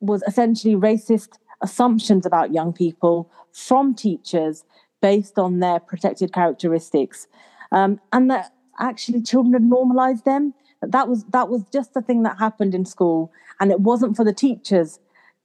was 0.00 0.22
essentially 0.26 0.74
racist 0.74 1.38
assumptions 1.62 2.26
about 2.26 2.52
young 2.52 2.72
people 2.72 3.30
from 3.52 3.94
teachers 3.94 4.64
based 5.00 5.38
on 5.38 5.60
their 5.60 5.80
protected 5.80 6.32
characteristics, 6.32 7.26
um, 7.72 8.00
and 8.12 8.30
that 8.30 8.52
actually 8.78 9.22
children 9.22 9.52
had 9.54 9.62
normalized 9.62 10.24
them. 10.24 10.52
That 10.82 11.08
was 11.08 11.24
that 11.26 11.48
was 11.48 11.62
just 11.72 11.94
the 11.94 12.02
thing 12.02 12.22
that 12.24 12.38
happened 12.38 12.74
in 12.74 12.84
school, 12.84 13.32
and 13.60 13.70
it 13.70 13.80
wasn't 13.80 14.16
for 14.16 14.24
the 14.24 14.34
teachers 14.34 14.98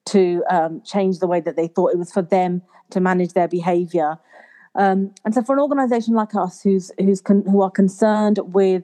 to 0.07 0.43
um, 0.49 0.81
change 0.81 1.19
the 1.19 1.27
way 1.27 1.39
that 1.41 1.55
they 1.55 1.67
thought. 1.67 1.93
It 1.93 1.97
was 1.97 2.11
for 2.11 2.21
them 2.21 2.61
to 2.91 2.99
manage 2.99 3.33
their 3.33 3.47
behaviour. 3.47 4.17
Um, 4.75 5.13
and 5.25 5.33
so, 5.33 5.41
for 5.41 5.53
an 5.53 5.61
organisation 5.61 6.13
like 6.13 6.35
us, 6.35 6.61
who's 6.61 6.91
who's 6.99 7.21
con- 7.21 7.43
who 7.43 7.61
are 7.61 7.71
concerned 7.71 8.39
with 8.43 8.83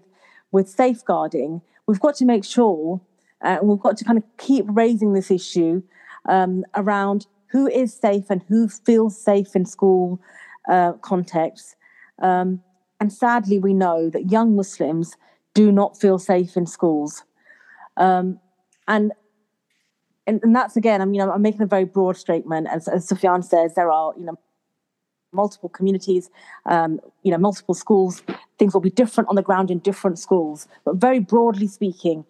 with 0.52 0.70
safeguarding, 0.70 1.62
we've 1.88 2.00
got 2.00 2.16
to 2.16 2.26
make 2.26 2.44
sure, 2.44 3.02
uh, 3.44 3.58
and 3.60 3.70
we've 3.70 3.80
got 3.80 3.98
to 3.98 4.06
kind 4.06 4.18
of 4.18 4.24
keep 4.38 4.66
raising 4.68 5.14
this 5.14 5.30
issue 5.30 5.82
um, 6.28 6.64
around 6.76 7.28
who 7.48 7.68
is 7.68 7.94
safe 7.94 8.26
and 8.30 8.42
who 8.48 8.68
feels 8.68 9.20
safe 9.20 9.56
in 9.56 9.66
school 9.66 10.20
uh, 10.70 10.94
contexts. 10.94 11.76
Um, 12.20 12.62
and 13.00 13.12
sadly, 13.12 13.60
we 13.60 13.74
know 13.74 14.10
that 14.10 14.32
young 14.32 14.56
Muslims 14.56 15.16
do 15.54 15.72
not 15.72 16.00
feel 16.00 16.18
safe 16.18 16.58
in 16.58 16.66
schools. 16.66 17.24
Um, 17.98 18.40
and, 18.88 19.12
and 20.28 20.40
and 20.44 20.56
that's 20.56 20.76
again, 20.76 21.02
I 21.02 21.06
mean, 21.06 21.20
know 21.20 21.32
I'm 21.32 21.42
making 21.42 21.62
a 21.62 21.68
very 21.68 21.86
broad 21.86 22.18
statement. 22.18 22.68
As, 22.68 22.88
as 22.88 23.08
Sufian 23.08 23.44
says, 23.44 23.76
there 23.76 23.92
are 23.92 24.14
you 24.18 24.26
know 24.26 24.40
multiple 25.34 25.70
communities, 25.70 26.30
um, 26.66 27.00
you 27.24 27.32
know, 27.32 27.38
multiple 27.38 27.74
schools. 27.74 28.24
Things 28.60 28.74
will 28.74 28.82
be 28.82 28.90
different 28.90 29.30
on 29.30 29.36
the 29.36 29.42
ground 29.42 29.72
in 29.72 29.80
different 29.80 30.20
schools. 30.20 30.68
But 30.86 30.96
very 30.98 31.20
broadly 31.20 31.68
speaking, 31.68 32.26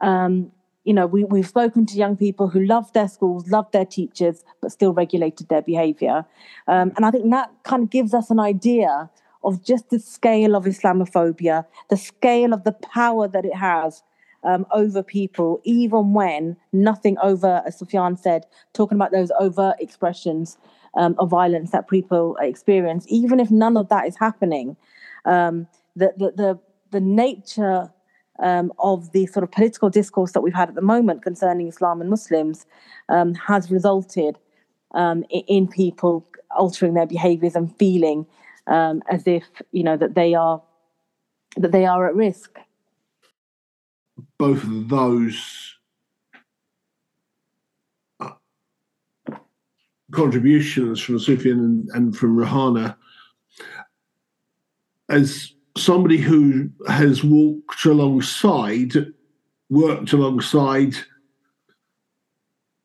um, 0.00 0.50
you 0.84 0.92
know, 0.92 1.06
we, 1.06 1.24
we've 1.24 1.46
spoken 1.46 1.86
to 1.86 1.96
young 1.96 2.16
people 2.16 2.48
who 2.48 2.64
love 2.64 2.92
their 2.92 3.08
schools, 3.08 3.48
love 3.48 3.70
their 3.70 3.84
teachers, 3.84 4.44
but 4.60 4.72
still 4.72 4.92
regulated 4.92 5.48
their 5.48 5.62
behavior. 5.62 6.24
Um, 6.66 6.92
and 6.96 7.06
I 7.06 7.10
think 7.10 7.30
that 7.30 7.50
kind 7.62 7.84
of 7.84 7.90
gives 7.90 8.12
us 8.12 8.30
an 8.30 8.40
idea 8.40 9.08
of 9.44 9.64
just 9.64 9.90
the 9.90 9.98
scale 9.98 10.56
of 10.56 10.64
Islamophobia, 10.64 11.64
the 11.88 11.96
scale 11.96 12.52
of 12.52 12.64
the 12.64 12.72
power 12.72 13.28
that 13.28 13.44
it 13.44 13.54
has 13.54 14.02
um, 14.44 14.66
over 14.72 15.02
people, 15.02 15.60
even 15.64 16.12
when 16.12 16.56
nothing 16.72 17.16
over, 17.22 17.62
as 17.66 17.80
Sufian 17.80 18.18
said, 18.18 18.46
talking 18.72 18.96
about 18.96 19.12
those 19.12 19.30
overt 19.38 19.76
expressions 19.78 20.58
um, 20.96 21.14
of 21.18 21.30
violence 21.30 21.70
that 21.70 21.88
people 21.88 22.36
experience, 22.40 23.06
even 23.08 23.40
if 23.40 23.50
none 23.50 23.76
of 23.76 23.88
that 23.88 24.06
is 24.06 24.16
happening, 24.16 24.76
um, 25.24 25.66
the, 25.96 26.12
the, 26.16 26.32
the, 26.36 26.58
the 26.90 27.00
nature 27.00 27.90
um, 28.40 28.72
of 28.78 29.12
the 29.12 29.26
sort 29.26 29.44
of 29.44 29.50
political 29.52 29.88
discourse 29.88 30.32
that 30.32 30.40
we've 30.40 30.54
had 30.54 30.68
at 30.68 30.74
the 30.74 30.82
moment 30.82 31.22
concerning 31.22 31.68
Islam 31.68 32.00
and 32.00 32.10
Muslims 32.10 32.66
um, 33.08 33.34
has 33.34 33.70
resulted 33.70 34.38
um, 34.94 35.24
in, 35.30 35.68
people 35.68 36.26
altering 36.56 36.94
their 36.94 37.06
behaviors 37.06 37.54
and 37.54 37.74
feeling 37.78 38.26
as 38.66 39.26
if 39.26 39.44
you 39.72 39.82
know 39.82 39.96
that 39.96 40.14
they 40.14 40.34
are 40.34 40.62
that 41.56 41.72
they 41.72 41.86
are 41.86 42.06
at 42.06 42.14
risk. 42.14 42.58
Both 44.38 44.64
of 44.64 44.88
those 44.88 45.76
contributions 50.12 51.00
from 51.00 51.16
Sufian 51.16 51.52
and, 51.52 51.88
and 51.94 52.16
from 52.16 52.36
Rehana 52.36 52.96
as 55.08 55.52
somebody 55.76 56.18
who 56.18 56.70
has 56.86 57.24
walked 57.24 57.84
alongside, 57.84 58.94
worked 59.68 60.12
alongside 60.12 60.94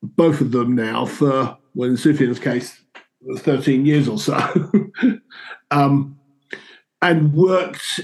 both 0.02 0.42
of 0.42 0.52
them 0.52 0.76
now 0.76 1.06
for, 1.06 1.58
well, 1.74 1.90
in 1.90 1.96
Sufian's 1.96 2.40
case, 2.40 2.82
13 3.40 3.86
years 3.86 4.08
or 4.08 4.18
so, 4.18 4.38
um, 5.72 6.18
and 7.02 7.34
worked 7.34 8.00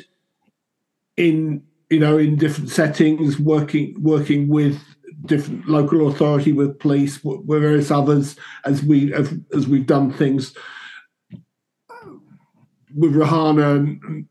in 1.17 1.63
you 1.93 1.99
know 1.99 2.17
in 2.17 2.35
different 2.35 2.69
settings, 2.69 3.39
working 3.39 3.95
working 4.01 4.47
with 4.47 4.81
different 5.25 5.67
local 5.67 6.07
authority, 6.07 6.51
with 6.51 6.79
police, 6.79 7.23
with 7.23 7.61
various 7.61 7.91
others, 7.91 8.35
as 8.65 8.81
we 8.83 9.13
as 9.13 9.67
we've 9.67 9.85
done 9.85 10.11
things 10.11 10.55
with 12.95 13.13
Rehana, 13.13 13.75
and, 13.77 14.25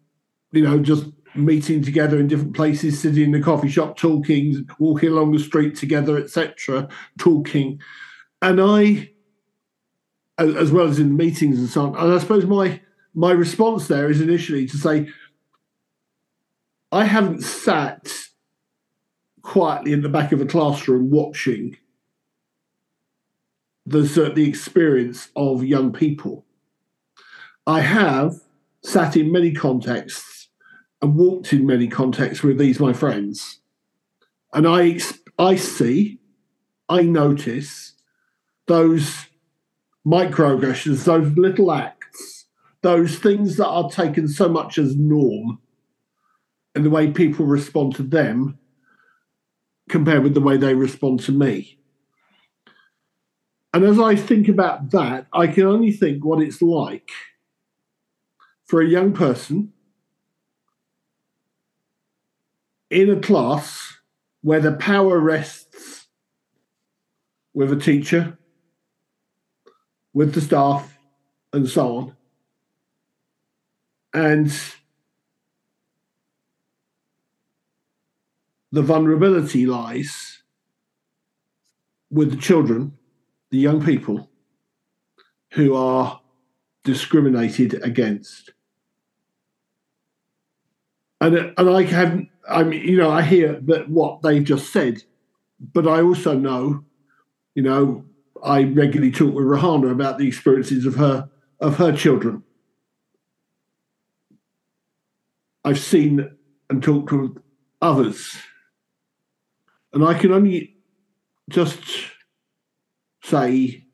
you 0.52 0.62
know, 0.62 0.78
just 0.78 1.06
meeting 1.34 1.82
together 1.82 2.18
in 2.18 2.28
different 2.28 2.54
places, 2.54 3.00
sitting 3.00 3.24
in 3.24 3.32
the 3.32 3.40
coffee 3.40 3.68
shop, 3.68 3.96
talking, 3.96 4.68
walking 4.78 5.08
along 5.08 5.32
the 5.32 5.38
street 5.38 5.76
together, 5.76 6.16
etc., 6.16 6.88
talking, 7.18 7.80
and 8.40 8.60
I, 8.60 9.10
as 10.38 10.70
well 10.72 10.88
as 10.88 10.98
in 10.98 11.16
meetings 11.16 11.58
and 11.58 11.68
so 11.68 11.82
on. 11.82 11.96
And 11.96 12.12
I 12.12 12.18
suppose 12.18 12.44
my 12.44 12.80
my 13.14 13.30
response 13.30 13.88
there 13.88 14.10
is 14.10 14.20
initially 14.20 14.66
to 14.66 14.76
say, 14.76 15.08
I 16.92 17.04
haven't 17.04 17.42
sat 17.42 18.12
quietly 19.40 19.94
in 19.94 20.02
the 20.02 20.10
back 20.10 20.30
of 20.30 20.42
a 20.42 20.46
classroom 20.46 21.10
watching 21.10 21.78
the, 23.86 24.02
the 24.02 24.46
experience 24.46 25.30
of 25.34 25.64
young 25.64 25.94
people. 25.94 26.44
I 27.66 27.80
have 27.80 28.34
sat 28.82 29.16
in 29.16 29.32
many 29.32 29.52
contexts 29.52 30.48
and 31.00 31.16
walked 31.16 31.54
in 31.54 31.66
many 31.66 31.88
contexts 31.88 32.44
with 32.44 32.58
these 32.58 32.78
my 32.78 32.92
friends, 32.92 33.60
and 34.52 34.68
I 34.68 35.00
I 35.38 35.56
see, 35.56 36.18
I 36.90 37.02
notice 37.02 37.94
those 38.66 39.26
microaggressions, 40.06 41.04
those 41.04 41.32
little 41.38 41.72
acts, 41.72 42.46
those 42.82 43.18
things 43.18 43.56
that 43.56 43.68
are 43.68 43.88
taken 43.88 44.28
so 44.28 44.48
much 44.48 44.76
as 44.78 44.96
norm, 44.96 45.58
and 46.74 46.84
the 46.84 46.90
way 46.90 47.10
people 47.10 47.46
respond 47.46 47.94
to 47.96 48.02
them 48.02 48.58
compared 49.88 50.22
with 50.22 50.34
the 50.34 50.40
way 50.40 50.56
they 50.56 50.74
respond 50.74 51.20
to 51.20 51.32
me. 51.32 51.78
And 53.74 53.84
as 53.84 53.98
I 53.98 54.16
think 54.16 54.48
about 54.48 54.90
that, 54.90 55.26
I 55.32 55.46
can 55.46 55.64
only 55.64 55.92
think 55.92 56.24
what 56.24 56.42
it's 56.42 56.60
like 56.60 57.10
for 58.64 58.80
a 58.80 58.88
young 58.88 59.12
person 59.12 59.72
in 62.90 63.10
a 63.10 63.20
class 63.20 63.96
where 64.42 64.60
the 64.60 64.72
power 64.72 65.18
rests 65.18 66.06
with 67.54 67.72
a 67.72 67.76
teacher, 67.76 68.38
with 70.12 70.34
the 70.34 70.40
staff, 70.40 70.98
and 71.52 71.68
so 71.68 71.96
on. 71.96 72.16
And 74.12 74.52
the 78.72 78.82
vulnerability 78.82 79.66
lies 79.66 80.42
with 82.10 82.30
the 82.30 82.36
children, 82.36 82.96
the 83.50 83.58
young 83.58 83.84
people 83.84 84.30
who 85.52 85.74
are 85.74 86.20
discriminated 86.84 87.74
against. 87.84 88.52
And, 91.20 91.54
and 91.56 91.70
I 91.70 91.84
can, 91.84 92.30
I 92.48 92.64
mean, 92.64 92.82
you 92.82 92.96
know, 92.96 93.10
I 93.10 93.22
hear 93.22 93.60
that 93.66 93.88
what 93.88 94.22
they've 94.22 94.42
just 94.42 94.72
said, 94.72 95.04
but 95.60 95.86
I 95.86 96.02
also 96.02 96.34
know 96.36 96.84
You 97.54 97.62
know, 97.62 98.04
I 98.42 98.64
regularly 98.64 99.12
talk 99.12 99.34
with 99.34 99.44
Rehana 99.44 99.92
about 99.92 100.18
the 100.18 100.26
experiences 100.26 100.86
of 100.86 100.94
her 100.96 101.28
of 101.60 101.76
her 101.76 101.92
children. 101.92 102.42
I've 105.64 105.78
seen 105.78 106.36
and 106.68 106.82
talked 106.82 107.12
with 107.12 107.38
others, 107.80 108.36
and 109.92 110.04
I 110.04 110.14
can 110.14 110.32
only 110.32 110.76
just 111.48 111.82
say 113.22 113.84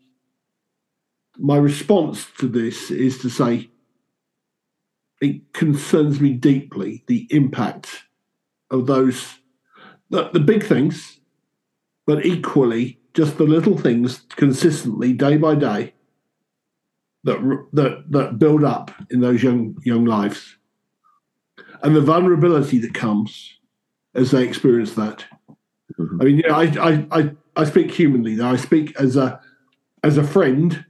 my 1.37 1.57
response 1.57 2.27
to 2.39 2.49
this 2.49 2.91
is 2.91 3.19
to 3.19 3.31
say 3.31 3.71
it 5.21 5.53
concerns 5.53 6.21
me 6.21 6.33
deeply 6.33 7.05
the 7.07 7.27
impact 7.31 8.05
of 8.71 8.87
those 8.87 9.35
the, 10.11 10.31
the 10.31 10.41
big 10.41 10.65
things, 10.65 11.21
but 12.07 12.25
equally 12.25 12.99
just 13.13 13.37
the 13.37 13.45
little 13.45 13.77
things 13.77 14.23
consistently 14.31 15.13
day 15.13 15.37
by 15.37 15.55
day 15.55 15.95
that 17.25 17.39
that 17.73 18.05
that 18.11 18.39
build 18.39 18.65
up 18.65 18.91
in 19.11 19.21
those 19.21 19.43
young 19.43 19.77
young 19.85 20.05
lives 20.05 20.57
and 21.83 21.95
the 21.95 22.01
vulnerability 22.01 22.79
that 22.79 22.95
comes 22.95 23.59
as 24.15 24.31
they 24.31 24.45
experience 24.45 24.95
that. 24.95 25.25
Mm-hmm. 25.99 26.21
i 26.21 26.25
mean 26.25 26.39
yeah, 26.39 26.57
I, 26.57 26.63
I 26.63 27.07
i 27.11 27.31
i 27.57 27.65
speak 27.65 27.91
humanly 27.91 28.35
though. 28.35 28.49
I 28.49 28.57
speak 28.57 28.95
as 29.01 29.17
a 29.17 29.41
as 30.03 30.17
a 30.17 30.25
friend 30.25 30.85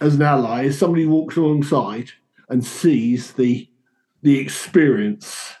as 0.00 0.14
an 0.14 0.22
ally 0.22 0.64
as 0.64 0.78
somebody 0.78 1.04
who 1.04 1.10
walks 1.10 1.36
alongside 1.36 2.10
and 2.48 2.64
sees 2.64 3.32
the 3.32 3.68
the 4.22 4.38
experience 4.38 5.54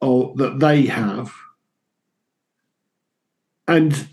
of, 0.00 0.36
that 0.38 0.58
they 0.58 0.86
have. 0.86 1.32
And 3.68 4.08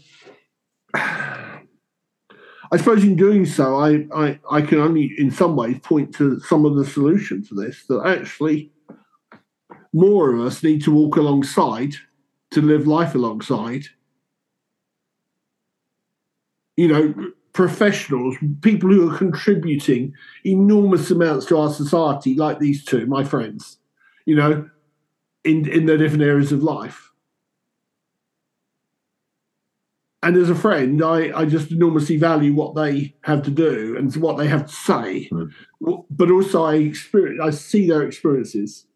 I 0.94 2.76
suppose 2.76 3.04
in 3.04 3.16
doing 3.16 3.46
so, 3.46 3.78
I, 3.78 4.06
I, 4.14 4.40
I 4.52 4.62
can 4.62 4.80
only 4.80 5.14
in 5.18 5.32
some 5.32 5.56
ways 5.56 5.80
point 5.80 6.14
to 6.16 6.40
some 6.42 6.66
of 6.66 6.76
the 6.76 6.86
solution 6.86 7.46
to 7.48 7.56
this 7.56 7.86
that 7.88 8.06
actually 8.06 8.72
more 9.94 10.34
of 10.34 10.46
us 10.46 10.64
need 10.64 10.84
to 10.84 10.92
walk 10.92 11.16
alongside 11.16 11.94
to 12.52 12.62
live 12.62 12.88
life 12.88 13.16
alongside. 13.16 13.86
You 16.76 16.88
know, 16.88 17.32
professionals, 17.54 18.36
people 18.62 18.90
who 18.90 19.12
are 19.12 19.18
contributing 19.18 20.14
enormous 20.46 21.10
amounts 21.10 21.46
to 21.48 21.58
our 21.58 21.74
society, 21.74 22.36
like 22.36 22.60
these 22.60 22.86
two, 22.86 23.06
my 23.08 23.24
friends, 23.24 23.80
you 24.26 24.36
know, 24.36 24.70
in, 25.44 25.68
in 25.68 25.86
their 25.86 25.98
different 25.98 26.24
areas 26.24 26.52
of 26.52 26.62
life. 26.62 27.08
and 30.24 30.36
as 30.36 30.50
a 30.50 30.56
friend, 30.56 31.02
I, 31.02 31.32
I 31.40 31.46
just 31.46 31.72
enormously 31.72 32.18
value 32.18 32.54
what 32.54 32.76
they 32.76 33.16
have 33.22 33.44
to 33.44 33.52
do 33.52 33.96
and 33.98 34.14
what 34.18 34.38
they 34.38 34.48
have 34.48 34.66
to 34.66 34.74
say. 34.74 35.30
Mm. 35.32 35.52
But 36.10 36.32
also, 36.32 36.66
I 36.66 36.76
experience, 36.76 37.40
I 37.42 37.52
see 37.52 37.88
their 37.88 38.04
experiences, 38.04 38.88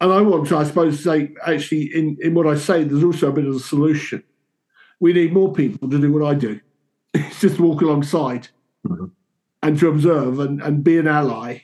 and 0.00 0.12
I 0.12 0.20
want 0.20 0.48
to, 0.48 0.56
I 0.56 0.64
suppose, 0.64 1.02
say 1.02 1.34
actually 1.46 1.84
in 1.94 2.16
in 2.20 2.34
what 2.34 2.46
I 2.46 2.56
say, 2.56 2.84
there's 2.84 3.04
also 3.04 3.28
a 3.28 3.32
bit 3.32 3.46
of 3.46 3.56
a 3.56 3.60
solution. 3.60 4.22
We 5.00 5.12
need 5.12 5.32
more 5.32 5.52
people 5.52 5.88
to 5.90 6.00
do 6.00 6.12
what 6.12 6.24
I 6.24 6.34
do. 6.34 6.60
It's 7.14 7.40
just 7.40 7.60
walk 7.60 7.82
alongside 7.82 8.48
mm-hmm. 8.86 9.06
and 9.62 9.78
to 9.78 9.88
observe 9.88 10.40
and, 10.40 10.60
and 10.60 10.82
be 10.82 10.98
an 10.98 11.08
ally. 11.08 11.60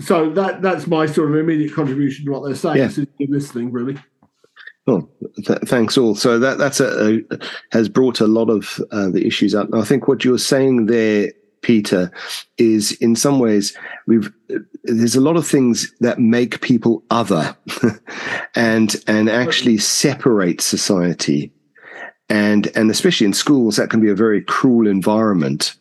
So 0.00 0.30
that 0.30 0.62
that's 0.62 0.86
my 0.86 1.06
sort 1.06 1.30
of 1.30 1.36
immediate 1.36 1.74
contribution 1.74 2.26
to 2.26 2.32
what 2.32 2.44
they're 2.44 2.54
saying. 2.54 2.78
Yeah. 3.18 3.26
listening, 3.28 3.70
really. 3.70 3.98
Oh, 4.86 5.08
th- 5.44 5.60
thanks 5.66 5.96
all. 5.96 6.14
So 6.14 6.38
that 6.38 6.58
that's 6.58 6.80
a, 6.80 7.18
a, 7.18 7.38
has 7.70 7.88
brought 7.88 8.20
a 8.20 8.26
lot 8.26 8.50
of 8.50 8.80
uh, 8.90 9.10
the 9.10 9.26
issues 9.26 9.54
up. 9.54 9.68
I 9.74 9.82
think 9.82 10.08
what 10.08 10.24
you're 10.24 10.38
saying 10.38 10.86
there, 10.86 11.30
Peter, 11.62 12.12
is 12.58 12.92
in 12.92 13.16
some 13.16 13.38
ways 13.38 13.76
we've 14.06 14.32
there's 14.84 15.16
a 15.16 15.20
lot 15.20 15.36
of 15.36 15.46
things 15.46 15.92
that 16.00 16.18
make 16.18 16.60
people 16.60 17.02
other, 17.10 17.56
and 18.54 18.96
and 19.06 19.30
actually 19.30 19.78
separate 19.78 20.60
society 20.60 21.52
and 22.32 22.68
and 22.74 22.90
especially 22.90 23.26
in 23.26 23.34
schools 23.34 23.76
that 23.76 23.90
can 23.90 24.00
be 24.00 24.08
a 24.08 24.14
very 24.14 24.40
cruel 24.42 24.86
environment 24.86 25.74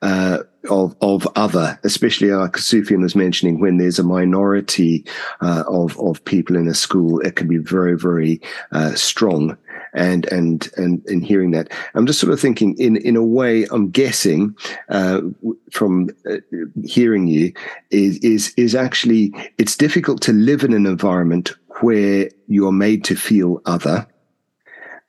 uh, 0.00 0.38
of 0.70 0.96
of 1.02 1.28
other, 1.36 1.78
especially 1.84 2.30
like 2.30 2.52
Sufian 2.52 3.02
was 3.02 3.14
mentioning, 3.14 3.60
when 3.60 3.76
there's 3.76 3.98
a 3.98 4.02
minority 4.02 5.04
uh, 5.42 5.64
of 5.68 5.98
of 6.00 6.24
people 6.24 6.56
in 6.56 6.68
a 6.68 6.74
school, 6.74 7.20
it 7.20 7.36
can 7.36 7.48
be 7.48 7.58
very 7.58 7.98
very 7.98 8.40
uh, 8.72 8.94
strong. 8.94 9.58
And 9.92 10.26
and 10.26 10.70
and 10.76 11.04
in 11.06 11.20
hearing 11.20 11.50
that, 11.52 11.72
I'm 11.94 12.06
just 12.06 12.20
sort 12.20 12.32
of 12.32 12.40
thinking 12.40 12.76
in 12.78 12.96
in 12.96 13.16
a 13.16 13.24
way. 13.24 13.66
I'm 13.70 13.90
guessing 13.90 14.56
uh, 14.88 15.20
from 15.72 16.10
uh, 16.30 16.36
hearing 16.84 17.26
you 17.26 17.52
is 17.90 18.18
is 18.18 18.54
is 18.56 18.74
actually 18.74 19.32
it's 19.58 19.76
difficult 19.76 20.22
to 20.22 20.32
live 20.32 20.62
in 20.62 20.72
an 20.72 20.86
environment 20.86 21.52
where 21.80 22.28
you 22.46 22.66
are 22.66 22.72
made 22.72 23.04
to 23.04 23.16
feel 23.16 23.62
other 23.64 24.06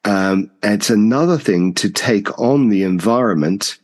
um, 0.06 0.50
it's 0.64 0.90
another 0.90 1.38
thing 1.38 1.74
to 1.76 1.90
take 1.90 2.38
on 2.40 2.70
the 2.70 2.84
environment 2.84 3.78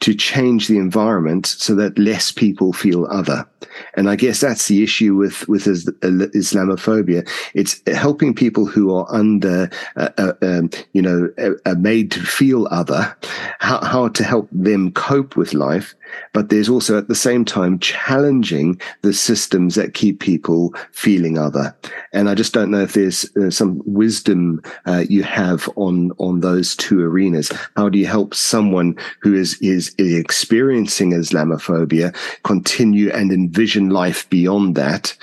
to 0.00 0.14
change 0.14 0.68
the 0.68 0.78
environment 0.78 1.46
so 1.46 1.74
that 1.74 1.98
less 1.98 2.30
people 2.30 2.72
feel 2.72 3.06
other. 3.06 3.46
And 3.94 4.08
I 4.08 4.16
guess 4.16 4.40
that's 4.40 4.68
the 4.68 4.82
issue 4.82 5.14
with, 5.14 5.48
with 5.48 5.64
Islamophobia. 5.64 7.28
It's 7.54 7.82
helping 7.86 8.34
people 8.34 8.66
who 8.66 8.94
are 8.94 9.06
under, 9.10 9.70
uh, 9.96 10.10
uh, 10.18 10.32
um, 10.42 10.70
you 10.92 11.02
know, 11.02 11.30
uh, 11.38 11.50
uh, 11.64 11.74
made 11.74 12.10
to 12.12 12.20
feel 12.20 12.68
other, 12.70 13.16
how, 13.58 13.84
how 13.84 14.08
to 14.08 14.24
help 14.24 14.48
them 14.52 14.92
cope 14.92 15.36
with 15.36 15.54
life. 15.54 15.94
But 16.32 16.48
there's 16.48 16.68
also 16.68 16.96
at 16.96 17.08
the 17.08 17.14
same 17.14 17.44
time 17.44 17.78
challenging 17.78 18.80
the 19.02 19.12
systems 19.12 19.74
that 19.74 19.94
keep 19.94 20.20
people 20.20 20.74
feeling 20.92 21.38
other. 21.38 21.76
And 22.12 22.28
I 22.28 22.34
just 22.34 22.52
don't 22.52 22.70
know 22.70 22.82
if 22.82 22.92
there's 22.92 23.24
uh, 23.36 23.50
some 23.50 23.82
wisdom 23.84 24.62
uh, 24.86 25.04
you 25.08 25.22
have 25.24 25.68
on, 25.76 26.12
on 26.18 26.40
those 26.40 26.76
two 26.76 27.02
arenas. 27.02 27.50
How 27.76 27.88
do 27.88 27.98
you 27.98 28.06
help 28.06 28.34
someone 28.34 28.96
who 29.20 29.34
is, 29.34 29.58
is 29.60 29.85
is, 29.98 30.14
experiencing 30.14 31.12
Islamophobia 31.12 32.14
continue 32.42 33.10
and 33.10 33.32
envision 33.32 33.90
life 33.90 34.28
beyond 34.30 34.74
that? 34.76 35.16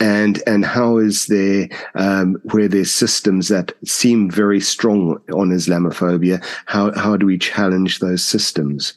and 0.00 0.42
and 0.46 0.64
how 0.64 0.98
is 0.98 1.26
there 1.26 1.68
um, 1.94 2.36
where 2.44 2.68
there's 2.68 2.90
systems 2.90 3.48
that 3.48 3.72
seem 3.84 4.30
very 4.30 4.60
strong 4.60 5.18
on 5.32 5.50
Islamophobia? 5.50 6.44
How 6.66 6.92
how 6.92 7.16
do 7.16 7.26
we 7.26 7.38
challenge 7.38 7.98
those 7.98 8.24
systems? 8.24 8.94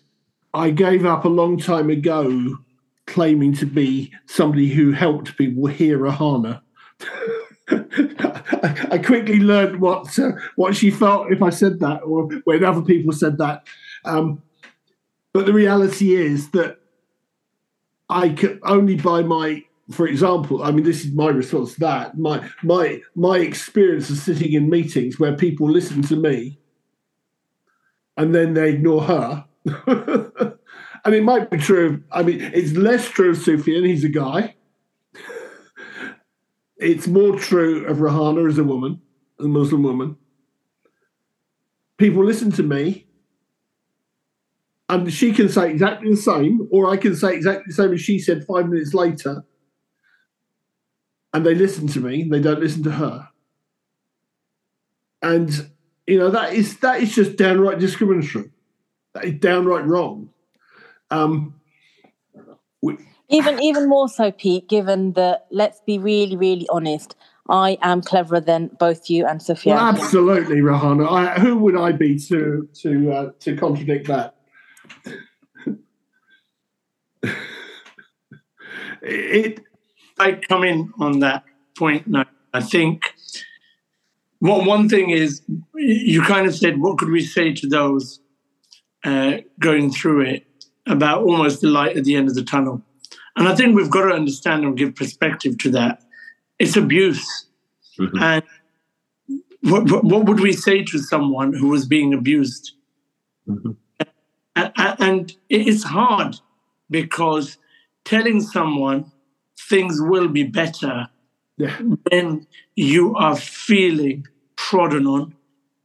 I 0.54 0.72
gave 0.72 1.06
up 1.06 1.26
a 1.26 1.30
long 1.30 1.58
time 1.58 1.90
ago, 1.90 2.58
claiming 3.06 3.54
to 3.56 3.66
be 3.66 4.12
somebody 4.26 4.70
who 4.70 4.92
helped 4.92 5.38
people 5.38 5.68
hear 5.68 6.00
Rehana. 6.00 6.62
I 8.92 8.98
quickly 8.98 9.40
learned 9.40 9.80
what 9.80 10.18
uh, 10.18 10.32
what 10.56 10.76
she 10.76 10.90
felt 10.90 11.32
if 11.32 11.42
I 11.42 11.50
said 11.50 11.80
that, 11.80 12.02
or 12.04 12.28
when 12.44 12.64
other 12.64 12.82
people 12.82 13.14
said 13.14 13.38
that. 13.38 13.66
Um, 14.06 14.42
but 15.34 15.46
the 15.46 15.54
reality 15.54 16.16
is 16.16 16.52
that 16.52 16.80
I 18.10 18.30
can 18.30 18.60
only 18.64 18.96
by 18.96 19.22
my, 19.22 19.64
for 19.92 20.08
example, 20.08 20.64
I 20.64 20.72
mean, 20.72 20.84
this 20.84 21.06
is 21.06 21.12
my 21.12 21.30
response 21.30 21.76
to 21.76 21.80
that. 21.82 22.18
My 22.18 22.50
my 22.64 23.02
my 23.16 23.38
experience 23.38 24.10
of 24.10 24.18
sitting 24.18 24.54
in 24.54 24.70
meetings 24.70 25.20
where 25.20 25.36
people 25.36 25.70
listen 25.70 26.02
to 26.04 26.16
me 26.16 26.60
and 28.18 28.34
then 28.34 28.54
they 28.54 28.72
ignore 28.72 29.04
her. 29.04 29.46
and 31.06 31.16
it 31.16 31.24
might 31.24 31.50
be 31.50 31.58
true. 31.58 32.04
I 32.12 32.24
mean, 32.24 32.42
it's 32.42 32.74
less 32.74 33.08
true 33.08 33.32
of 33.32 33.38
Sufian, 33.38 33.88
he's 33.88 34.04
a 34.04 34.10
guy. 34.10 34.56
it's 36.78 37.08
more 37.08 37.38
true 37.38 37.86
of 37.86 37.98
Rehana 37.98 38.50
as 38.50 38.58
a 38.58 38.64
woman, 38.64 39.02
a 39.40 39.44
Muslim 39.44 39.84
woman. 39.84 40.18
People 41.98 42.26
listen 42.26 42.52
to 42.54 42.64
me 42.64 43.06
and 44.90 45.14
she 45.14 45.32
can 45.32 45.48
say 45.50 45.70
exactly 45.70 46.10
the 46.10 46.18
same, 46.18 46.68
or 46.72 46.90
I 46.90 46.98
can 46.98 47.16
say 47.16 47.36
exactly 47.36 47.66
the 47.68 47.74
same 47.74 47.94
as 47.94 48.02
she 48.02 48.18
said 48.18 48.46
five 48.46 48.68
minutes 48.68 48.94
later, 48.94 49.44
and 51.34 51.46
they 51.46 51.54
listen 51.54 51.88
to 51.88 52.00
me, 52.00 52.24
they 52.24 52.42
don't 52.42 52.60
listen 52.60 52.84
to 52.84 52.92
her. 52.92 53.30
And 55.22 55.70
you 56.08 56.18
know 56.18 56.32
that 56.32 56.54
is 56.54 56.80
that 56.80 57.02
is 57.02 57.14
just 57.14 57.36
downright 57.36 57.80
discriminatory. 57.80 58.50
That 59.14 59.26
is 59.26 59.34
downright 59.40 59.86
wrong. 59.86 60.30
Um, 61.12 61.54
we, 62.82 62.98
even 63.30 63.62
even 63.62 63.88
more 63.88 64.10
so, 64.10 64.32
Pete. 64.32 64.68
Given 64.68 65.14
that, 65.14 65.46
let's 65.52 65.82
be 65.86 66.00
really, 66.00 66.36
really 66.36 66.68
honest. 66.72 67.16
I 67.48 67.78
am 67.82 68.02
cleverer 68.02 68.40
than 68.40 68.70
both 68.80 69.10
you 69.10 69.26
and 69.26 69.42
Sophia. 69.42 69.74
Well, 69.74 69.84
absolutely, 69.84 70.58
Rehana. 70.58 71.12
I, 71.12 71.40
who 71.40 71.58
would 71.58 71.76
I 71.76 71.92
be 71.92 72.18
to 72.20 72.68
to 72.82 73.12
uh, 73.12 73.32
to 73.42 73.56
contradict 73.56 74.08
that? 74.08 74.39
It, 79.02 79.62
I 80.18 80.34
come 80.34 80.64
in 80.64 80.94
on 81.00 81.20
that 81.20 81.44
point 81.78 82.08
now. 82.08 82.26
I 82.54 82.62
think 82.62 83.14
well, 84.42 84.64
one 84.64 84.88
thing 84.88 85.10
is, 85.10 85.42
you 85.76 86.22
kind 86.22 86.48
of 86.48 86.56
said, 86.56 86.80
what 86.80 86.98
could 86.98 87.10
we 87.10 87.22
say 87.22 87.54
to 87.54 87.68
those 87.68 88.20
uh, 89.04 89.38
going 89.60 89.92
through 89.92 90.22
it 90.22 90.48
about 90.86 91.24
almost 91.24 91.62
the 91.62 91.68
light 91.68 91.98
at 91.98 92.06
the 92.06 92.16
end 92.16 92.30
of 92.30 92.36
the 92.36 92.44
tunnel? 92.44 92.82
And 93.36 93.48
I 93.48 93.56
think 93.56 93.76
we've 93.76 93.90
got 93.90 94.08
to 94.08 94.14
understand 94.14 94.64
and 94.64 94.78
give 94.78 94.96
perspective 94.96 95.58
to 95.60 95.72
that. 95.72 96.02
It's 96.58 96.78
abuse. 96.78 97.48
Mm-hmm. 98.00 98.18
And 98.22 98.44
what, 99.62 99.92
what, 99.92 100.04
what, 100.06 100.26
would 100.26 100.40
we 100.40 100.54
say 100.54 100.84
to 100.84 101.00
someone 101.00 101.54
who 101.54 101.68
was 101.68 101.86
being 101.86 102.14
abused? 102.14 102.72
Mm-hmm. 103.48 103.72
And, 104.78 105.36
it's 105.50 105.84
hard 105.84 106.38
because 106.90 107.58
telling 108.06 108.42
someone 108.42 109.12
things 109.70 110.00
will 110.02 110.28
be 110.28 110.44
better 110.44 111.10
yeah. 111.58 111.78
when 112.10 112.48
you 112.76 113.16
are 113.16 113.36
feeling 113.36 114.26
trodden 114.56 115.06
on, 115.06 115.36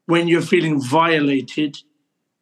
when 0.06 0.28
you're 0.28 0.42
feeling 0.42 0.80
violated, 0.80 1.78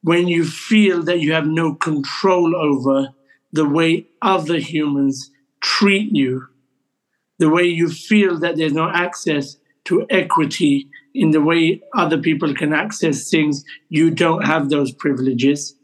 when 0.03 0.29
you 0.29 0.45
feel 0.45 1.03
that 1.05 1.21
you 1.21 1.33
have 1.33 1.47
no 1.47 1.75
control 1.75 2.55
over 2.57 3.09
the 3.53 3.69
way 3.69 4.07
other 4.21 4.59
humans 4.59 5.31
treat 5.61 6.15
you, 6.15 6.47
the 7.39 7.49
way 7.49 7.65
you 7.65 7.89
feel 7.89 8.39
that 8.39 8.57
there's 8.57 8.73
no 8.73 8.91
access 8.91 9.57
to 9.85 10.07
equity 10.11 10.89
in 11.15 11.31
the 11.31 11.41
way 11.41 11.83
other 11.95 12.19
people 12.19 12.55
can 12.55 12.73
access 12.73 13.29
things, 13.31 13.65
you 13.89 14.11
don't 14.11 14.45
have 14.45 14.71
those 14.71 14.93
privileges. 14.93 15.75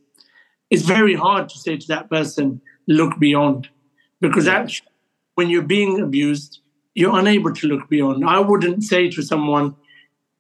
It's 0.70 0.82
very 0.82 1.14
hard 1.14 1.48
to 1.48 1.58
say 1.58 1.76
to 1.76 1.86
that 1.88 2.10
person, 2.10 2.60
look 2.86 3.18
beyond, 3.18 3.68
because 4.20 4.48
actually, 4.48 4.88
when 5.34 5.50
you're 5.50 5.62
being 5.62 6.00
abused, 6.00 6.60
you're 6.94 7.16
unable 7.18 7.52
to 7.54 7.66
look 7.66 7.88
beyond. 7.88 8.28
I 8.28 8.40
wouldn't 8.40 8.82
say 8.82 9.08
to 9.10 9.22
someone, 9.22 9.76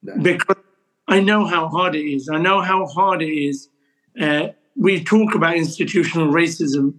no. 0.02 0.20
because 0.22 0.56
I 1.06 1.20
know 1.20 1.46
how 1.46 1.68
hard 1.68 1.94
it 1.94 2.04
is. 2.04 2.28
I 2.28 2.38
know 2.38 2.60
how 2.60 2.86
hard 2.86 3.22
it 3.22 3.32
is. 3.32 3.68
Uh, 4.20 4.48
we 4.76 5.02
talk 5.02 5.34
about 5.34 5.56
institutional 5.56 6.28
racism, 6.32 6.94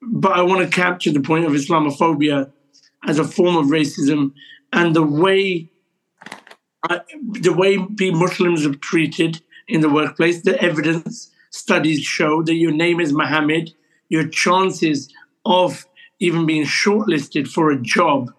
but 0.00 0.32
I 0.32 0.42
want 0.42 0.62
to 0.62 0.74
capture 0.74 1.12
the 1.12 1.20
point 1.20 1.44
of 1.44 1.52
Islamophobia 1.52 2.50
as 3.06 3.18
a 3.18 3.24
form 3.24 3.56
of 3.56 3.66
racism 3.66 4.32
and 4.72 4.94
the 4.94 5.02
way 5.02 5.70
uh, 6.88 7.00
the 7.32 7.52
way 7.52 7.76
Muslims 8.10 8.64
are 8.64 8.74
treated 8.74 9.42
in 9.68 9.80
the 9.80 9.88
workplace. 9.88 10.42
The 10.42 10.60
evidence 10.62 11.29
studies 11.50 12.00
show 12.00 12.42
that 12.42 12.54
your 12.54 12.72
name 12.72 13.00
is 13.00 13.12
Mohammed, 13.12 13.72
your 14.08 14.26
chances 14.26 15.12
of 15.44 15.86
even 16.18 16.46
being 16.46 16.64
shortlisted 16.64 17.48
for 17.48 17.70
a 17.70 17.80
job 17.80 18.32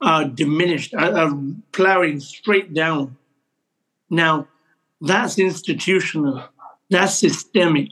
are 0.00 0.24
diminished, 0.24 0.94
are, 0.94 1.32
plowing 1.72 2.20
straight 2.20 2.74
down. 2.74 3.16
Now, 4.10 4.48
that's 5.00 5.38
institutional, 5.38 6.44
that's 6.90 7.18
systemic, 7.18 7.90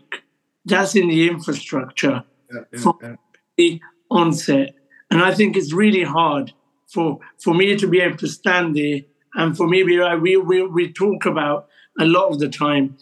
that's 0.65 0.95
in 0.95 1.09
the 1.09 1.29
infrastructure 1.29 2.25
yeah, 2.53 2.61
yeah, 2.73 2.81
from 2.81 2.99
yeah. 3.03 3.17
the 3.57 3.81
onset. 4.11 4.75
And 5.11 5.23
I 5.23 5.35
think 5.35 5.57
it's 5.57 5.73
really 5.73 6.05
hard 6.05 6.53
for, 6.87 7.21
for 7.43 7.55
me 7.55 7.77
to 7.77 7.87
be 7.87 8.01
able 8.01 8.17
to 8.19 8.29
stand 8.29 8.77
there 8.77 9.01
and 9.35 9.57
for 9.57 9.67
me, 9.67 9.83
we, 9.83 10.37
we, 10.37 10.63
we 10.63 10.93
talk 10.93 11.27
about 11.27 11.69
a 11.99 12.05
lot 12.05 12.29
of 12.29 12.39
the 12.39 12.49
time 12.49 12.97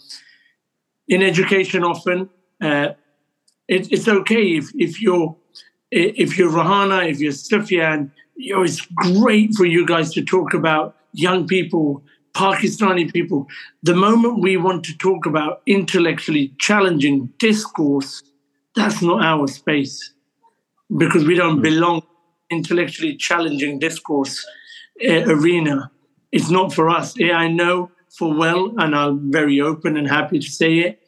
in 1.12 1.22
education 1.22 1.84
often. 1.84 2.28
Uh, 2.60 2.88
it, 3.68 3.92
it's 3.92 4.08
okay 4.08 4.56
if, 4.56 4.70
if 4.74 5.00
you're 5.00 5.36
if 5.94 6.38
you're 6.38 6.50
Rehana, 6.50 7.06
if 7.10 7.20
you're 7.20 7.32
Sufian, 7.32 8.10
you 8.34 8.54
know, 8.54 8.62
it's 8.62 8.80
great 8.80 9.54
for 9.54 9.66
you 9.66 9.84
guys 9.86 10.10
to 10.14 10.24
talk 10.24 10.54
about 10.54 10.96
young 11.12 11.46
people, 11.46 12.02
Pakistani 12.32 13.12
people. 13.12 13.46
The 13.82 13.94
moment 13.94 14.40
we 14.40 14.56
want 14.56 14.84
to 14.86 14.96
talk 14.96 15.26
about 15.26 15.60
intellectually 15.66 16.54
challenging 16.58 17.26
discourse, 17.38 18.22
that's 18.74 19.02
not 19.02 19.22
our 19.22 19.46
space 19.48 20.14
because 20.96 21.26
we 21.26 21.34
don't 21.34 21.60
belong 21.60 22.00
intellectually 22.48 23.14
challenging 23.14 23.78
discourse 23.78 24.46
uh, 25.06 25.24
arena. 25.26 25.90
It's 26.32 26.48
not 26.48 26.72
for 26.72 26.88
us. 26.88 27.18
Yeah, 27.18 27.36
I 27.36 27.48
know 27.48 27.90
for 28.16 28.32
well, 28.34 28.72
and 28.78 28.94
I'm 28.94 29.30
very 29.30 29.60
open 29.60 29.98
and 29.98 30.08
happy 30.08 30.38
to 30.38 30.50
say 30.50 30.78
it, 30.80 31.01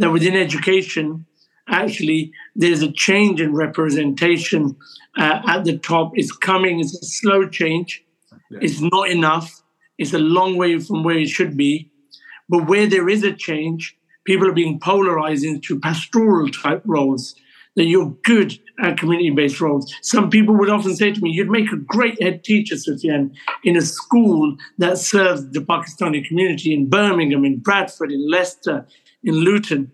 that 0.00 0.10
within 0.10 0.34
education, 0.34 1.26
actually 1.68 2.32
there's 2.56 2.82
a 2.82 2.90
change 2.90 3.40
in 3.40 3.54
representation 3.54 4.76
uh, 5.16 5.40
at 5.46 5.64
the 5.64 5.78
top. 5.78 6.12
It's 6.14 6.32
coming. 6.32 6.80
It's 6.80 6.94
a 6.94 7.06
slow 7.06 7.48
change. 7.48 8.02
Yeah. 8.50 8.58
It's 8.62 8.80
not 8.80 9.08
enough. 9.08 9.62
It's 9.98 10.14
a 10.14 10.18
long 10.18 10.56
way 10.56 10.78
from 10.78 11.04
where 11.04 11.18
it 11.18 11.28
should 11.28 11.56
be. 11.56 11.92
But 12.48 12.66
where 12.66 12.86
there 12.88 13.08
is 13.08 13.22
a 13.22 13.32
change, 13.32 13.96
people 14.24 14.48
are 14.48 14.52
being 14.52 14.80
polarized 14.80 15.44
into 15.44 15.78
pastoral 15.78 16.48
type 16.48 16.82
roles. 16.84 17.36
That 17.76 17.84
you're 17.84 18.16
good 18.24 18.58
at 18.82 18.98
community-based 18.98 19.60
roles. 19.60 19.94
Some 20.02 20.28
people 20.28 20.56
would 20.56 20.68
often 20.68 20.96
say 20.96 21.12
to 21.12 21.20
me, 21.20 21.30
"You'd 21.30 21.50
make 21.50 21.70
a 21.70 21.76
great 21.76 22.20
head 22.20 22.42
teacher, 22.42 22.74
Sufian, 22.74 23.30
in 23.62 23.76
a 23.76 23.80
school 23.80 24.56
that 24.78 24.98
serves 24.98 25.48
the 25.52 25.60
Pakistani 25.60 26.26
community 26.26 26.74
in 26.74 26.90
Birmingham, 26.90 27.44
in 27.44 27.58
Bradford, 27.58 28.10
in 28.10 28.28
Leicester, 28.28 28.86
in 29.24 29.34
Luton. 29.34 29.92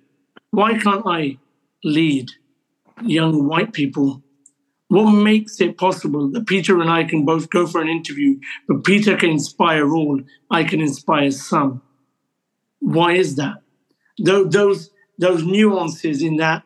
Why 0.50 0.78
can't 0.78 1.04
I 1.06 1.38
lead 1.84 2.30
young 3.02 3.46
white 3.46 3.72
people? 3.72 4.22
What 4.88 5.10
makes 5.10 5.60
it 5.60 5.76
possible 5.78 6.30
that 6.30 6.46
Peter 6.46 6.80
and 6.80 6.90
I 6.90 7.04
can 7.04 7.24
both 7.24 7.50
go 7.50 7.66
for 7.66 7.80
an 7.80 7.88
interview, 7.88 8.38
but 8.68 8.84
Peter 8.84 9.16
can 9.16 9.30
inspire 9.30 9.92
all, 9.92 10.20
I 10.50 10.62
can 10.64 10.80
inspire 10.80 11.30
some? 11.32 11.82
Why 12.78 13.14
is 13.14 13.34
that? 13.36 13.62
Those, 14.18 14.90
those 15.18 15.44
nuances 15.44 16.22
in 16.22 16.36
that 16.36 16.62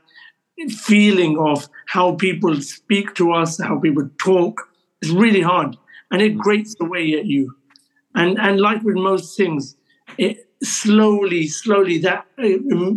feeling 0.68 1.38
of 1.38 1.68
how 1.86 2.14
people 2.14 2.60
speak 2.60 3.14
to 3.14 3.32
us, 3.32 3.58
how 3.58 3.78
people 3.78 4.08
talk, 4.18 4.68
is 5.00 5.10
really 5.10 5.40
hard. 5.40 5.76
And 6.10 6.20
it 6.20 6.36
mm. 6.36 6.38
grates 6.38 6.76
away 6.80 7.14
at 7.14 7.24
you. 7.24 7.54
And, 8.14 8.38
and 8.38 8.60
like 8.60 8.82
with 8.82 8.96
most 8.96 9.36
things, 9.36 9.76
it 10.18 10.49
slowly, 10.62 11.46
slowly, 11.46 11.98
that 11.98 12.26
uh, 12.38 12.92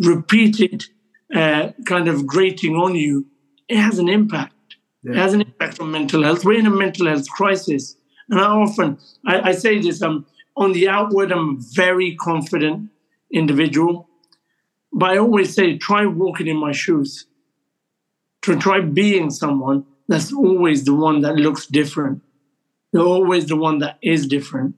repeated 0.00 0.86
uh, 1.34 1.70
kind 1.84 2.08
of 2.08 2.26
grating 2.26 2.76
on 2.76 2.94
you, 2.94 3.26
it 3.68 3.76
has 3.76 3.98
an 3.98 4.08
impact. 4.08 4.54
Yeah. 5.02 5.12
It 5.12 5.16
has 5.18 5.34
an 5.34 5.42
impact 5.42 5.80
on 5.80 5.90
mental 5.90 6.22
health. 6.22 6.44
We're 6.44 6.58
in 6.58 6.66
a 6.66 6.70
mental 6.70 7.06
health 7.06 7.28
crisis. 7.28 7.96
And 8.30 8.40
I 8.40 8.44
often, 8.44 8.98
I, 9.26 9.50
I 9.50 9.52
say 9.52 9.78
this, 9.78 10.02
I'm 10.02 10.26
on 10.56 10.72
the 10.72 10.88
outward, 10.88 11.32
I'm 11.32 11.56
a 11.56 11.60
very 11.74 12.16
confident 12.16 12.90
individual. 13.32 14.08
But 14.92 15.10
I 15.10 15.18
always 15.18 15.54
say, 15.54 15.76
try 15.78 16.06
walking 16.06 16.46
in 16.46 16.56
my 16.56 16.72
shoes. 16.72 17.26
To 18.42 18.56
try 18.56 18.80
being 18.80 19.30
someone 19.30 19.84
that's 20.08 20.32
always 20.32 20.84
the 20.84 20.94
one 20.94 21.20
that 21.20 21.34
looks 21.36 21.66
different. 21.66 22.22
They're 22.92 23.02
always 23.02 23.46
the 23.46 23.56
one 23.56 23.78
that 23.80 23.98
is 24.02 24.26
different. 24.26 24.74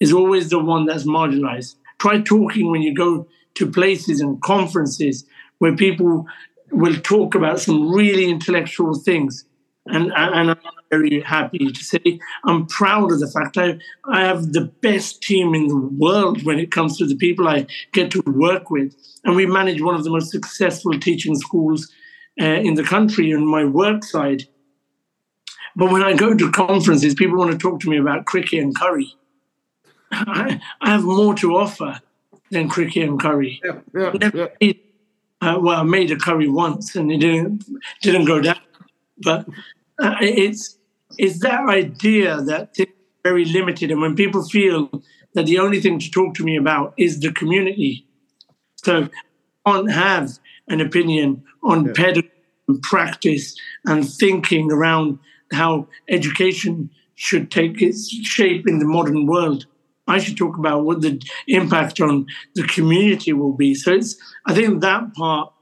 Is 0.00 0.12
always 0.12 0.48
the 0.48 0.58
one 0.58 0.86
that's 0.86 1.04
marginalized. 1.04 1.74
Try 1.98 2.22
talking 2.22 2.70
when 2.70 2.80
you 2.80 2.94
go 2.94 3.28
to 3.54 3.70
places 3.70 4.20
and 4.20 4.40
conferences 4.40 5.26
where 5.58 5.76
people 5.76 6.26
will 6.72 6.96
talk 7.00 7.34
about 7.34 7.60
some 7.60 7.92
really 7.92 8.30
intellectual 8.30 8.94
things. 8.94 9.44
And, 9.86 10.12
and 10.16 10.50
I'm 10.50 10.58
very 10.90 11.20
happy 11.20 11.70
to 11.70 11.84
say 11.84 12.20
I'm 12.44 12.66
proud 12.66 13.12
of 13.12 13.20
the 13.20 13.30
fact 13.30 13.58
I, 13.58 13.78
I 14.04 14.24
have 14.24 14.52
the 14.52 14.66
best 14.82 15.22
team 15.22 15.54
in 15.54 15.68
the 15.68 15.76
world 15.76 16.44
when 16.44 16.58
it 16.58 16.70
comes 16.70 16.96
to 16.98 17.06
the 17.06 17.16
people 17.16 17.48
I 17.48 17.66
get 17.92 18.10
to 18.12 18.22
work 18.26 18.70
with. 18.70 18.94
And 19.24 19.36
we 19.36 19.46
manage 19.46 19.82
one 19.82 19.94
of 19.94 20.04
the 20.04 20.10
most 20.10 20.30
successful 20.30 20.98
teaching 20.98 21.36
schools 21.36 21.92
uh, 22.40 22.44
in 22.44 22.74
the 22.74 22.84
country 22.84 23.34
on 23.34 23.46
my 23.46 23.64
work 23.64 24.04
side. 24.04 24.44
But 25.76 25.92
when 25.92 26.02
I 26.02 26.14
go 26.14 26.34
to 26.34 26.50
conferences, 26.50 27.14
people 27.14 27.38
want 27.38 27.52
to 27.52 27.58
talk 27.58 27.80
to 27.80 27.90
me 27.90 27.98
about 27.98 28.26
cricket 28.26 28.60
and 28.60 28.74
curry. 28.74 29.14
I, 30.12 30.60
I 30.80 30.90
have 30.90 31.04
more 31.04 31.34
to 31.36 31.56
offer 31.56 32.00
than 32.50 32.68
cricket 32.68 33.08
and 33.08 33.20
curry. 33.20 33.60
Yeah, 33.64 33.80
yeah, 33.94 34.46
yeah 34.60 34.72
uh, 35.40 35.58
well, 35.60 35.80
I 35.80 35.82
made 35.82 36.10
a 36.10 36.16
curry 36.16 36.48
once 36.48 36.94
and 36.96 37.10
it 37.10 37.18
didn't 37.18 37.64
didn't 38.02 38.26
go 38.26 38.40
down. 38.40 38.60
But 39.18 39.48
uh, 39.98 40.16
it's 40.20 40.78
it's 41.18 41.40
that 41.40 41.68
idea 41.68 42.40
that 42.42 42.70
it's 42.76 42.92
very 43.22 43.44
limited, 43.44 43.90
and 43.90 44.00
when 44.00 44.16
people 44.16 44.42
feel 44.44 44.90
that 45.34 45.46
the 45.46 45.58
only 45.58 45.80
thing 45.80 45.98
to 45.98 46.10
talk 46.10 46.34
to 46.34 46.44
me 46.44 46.56
about 46.56 46.94
is 46.96 47.20
the 47.20 47.32
community, 47.32 48.06
so 48.76 49.08
I 49.64 49.70
can't 49.70 49.92
have 49.92 50.38
an 50.68 50.80
opinion 50.80 51.42
on 51.62 51.86
yeah. 51.86 51.92
pedagogy 51.94 52.32
and 52.68 52.82
practice 52.82 53.56
and 53.86 54.08
thinking 54.08 54.70
around 54.70 55.18
how 55.52 55.86
education 56.08 56.90
should 57.16 57.50
take 57.50 57.82
its 57.82 58.08
shape 58.08 58.66
in 58.66 58.78
the 58.78 58.84
modern 58.86 59.26
world. 59.26 59.66
I 60.10 60.18
should 60.18 60.36
talk 60.36 60.58
about 60.58 60.84
what 60.84 61.00
the 61.00 61.20
impact 61.46 62.00
on 62.00 62.26
the 62.54 62.66
community 62.66 63.32
will 63.32 63.52
be. 63.52 63.74
So 63.74 63.92
it's, 63.92 64.16
I 64.46 64.54
think 64.54 64.80
that 64.80 65.14
part 65.14 65.52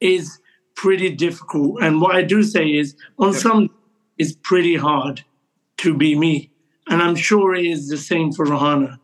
is 0.00 0.38
pretty 0.74 1.10
difficult. 1.10 1.82
And 1.82 2.00
what 2.00 2.14
I 2.14 2.22
do 2.22 2.42
say 2.42 2.68
is, 2.68 2.96
on 3.18 3.32
yeah. 3.32 3.38
some, 3.38 3.70
it's 4.16 4.34
pretty 4.42 4.76
hard 4.76 5.24
to 5.78 5.96
be 5.96 6.16
me. 6.16 6.50
And 6.88 7.02
I'm 7.02 7.16
sure 7.16 7.54
it 7.54 7.66
is 7.66 7.88
the 7.88 7.98
same 7.98 8.32
for 8.32 8.46
Rehana. 8.46 8.98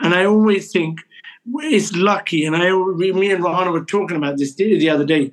And 0.00 0.14
I 0.14 0.24
always 0.24 0.72
think 0.72 1.00
it's 1.54 1.92
lucky, 1.94 2.44
and 2.44 2.54
I, 2.54 2.70
me 2.70 3.30
and 3.32 3.42
Rehana 3.42 3.72
were 3.72 3.84
talking 3.84 4.16
about 4.16 4.36
this 4.36 4.54
the 4.54 4.90
other 4.90 5.06
day. 5.06 5.32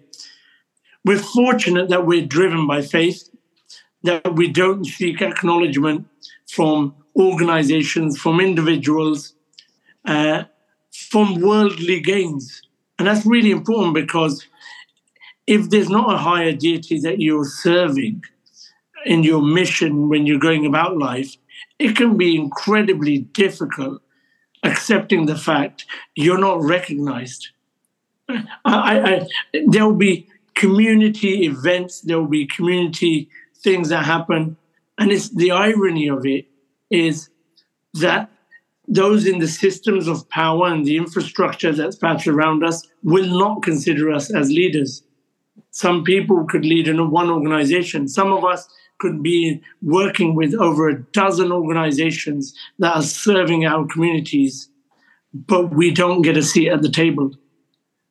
We're 1.03 1.19
fortunate 1.19 1.89
that 1.89 2.05
we're 2.05 2.25
driven 2.25 2.65
by 2.65 2.81
faith, 2.81 3.29
that 4.03 4.35
we 4.35 4.47
don't 4.49 4.85
seek 4.85 5.21
acknowledgement 5.21 6.07
from 6.49 6.95
organizations, 7.17 8.17
from 8.17 8.39
individuals, 8.39 9.33
uh, 10.05 10.43
from 10.91 11.41
worldly 11.41 11.99
gains. 11.99 12.61
And 12.99 13.07
that's 13.07 13.25
really 13.25 13.51
important 13.51 13.93
because 13.93 14.47
if 15.45 15.69
there's 15.69 15.89
not 15.89 16.13
a 16.13 16.17
higher 16.17 16.51
deity 16.51 16.99
that 16.99 17.19
you're 17.19 17.45
serving 17.45 18.23
in 19.05 19.23
your 19.23 19.41
mission 19.41 20.09
when 20.09 20.25
you're 20.25 20.39
going 20.39 20.65
about 20.65 20.97
life, 20.97 21.35
it 21.79 21.95
can 21.95 22.17
be 22.17 22.35
incredibly 22.35 23.19
difficult 23.19 24.01
accepting 24.63 25.25
the 25.25 25.35
fact 25.35 25.85
you're 26.15 26.39
not 26.39 26.61
recognized. 26.61 27.49
I, 28.29 28.45
I, 28.65 29.27
there'll 29.67 29.93
be 29.93 30.27
community 30.55 31.45
events, 31.45 32.01
there'll 32.01 32.27
be 32.27 32.45
community 32.45 33.29
things 33.55 33.89
that 33.89 34.05
happen. 34.05 34.57
And 34.97 35.11
it's 35.11 35.29
the 35.29 35.51
irony 35.51 36.09
of 36.09 36.25
it 36.25 36.47
is 36.89 37.29
that 37.95 38.29
those 38.87 39.25
in 39.25 39.39
the 39.39 39.47
systems 39.47 40.07
of 40.07 40.29
power 40.29 40.67
and 40.67 40.85
the 40.85 40.97
infrastructure 40.97 41.73
that's 41.73 41.97
perhaps 41.97 42.25
around 42.25 42.63
us 42.63 42.87
will 43.03 43.27
not 43.27 43.61
consider 43.61 44.11
us 44.11 44.33
as 44.33 44.49
leaders. 44.49 45.03
Some 45.71 46.03
people 46.03 46.45
could 46.45 46.63
lead 46.63 46.87
in 46.87 47.11
one 47.11 47.29
organization. 47.29 48.07
Some 48.07 48.31
of 48.31 48.45
us 48.45 48.67
could 48.99 49.21
be 49.21 49.61
working 49.81 50.35
with 50.35 50.53
over 50.55 50.87
a 50.87 51.01
dozen 51.11 51.51
organizations 51.51 52.53
that 52.79 52.95
are 52.95 53.03
serving 53.03 53.65
our 53.65 53.85
communities, 53.85 54.69
but 55.33 55.75
we 55.75 55.91
don't 55.91 56.21
get 56.21 56.37
a 56.37 56.43
seat 56.43 56.69
at 56.69 56.81
the 56.81 56.89
table. 56.89 57.31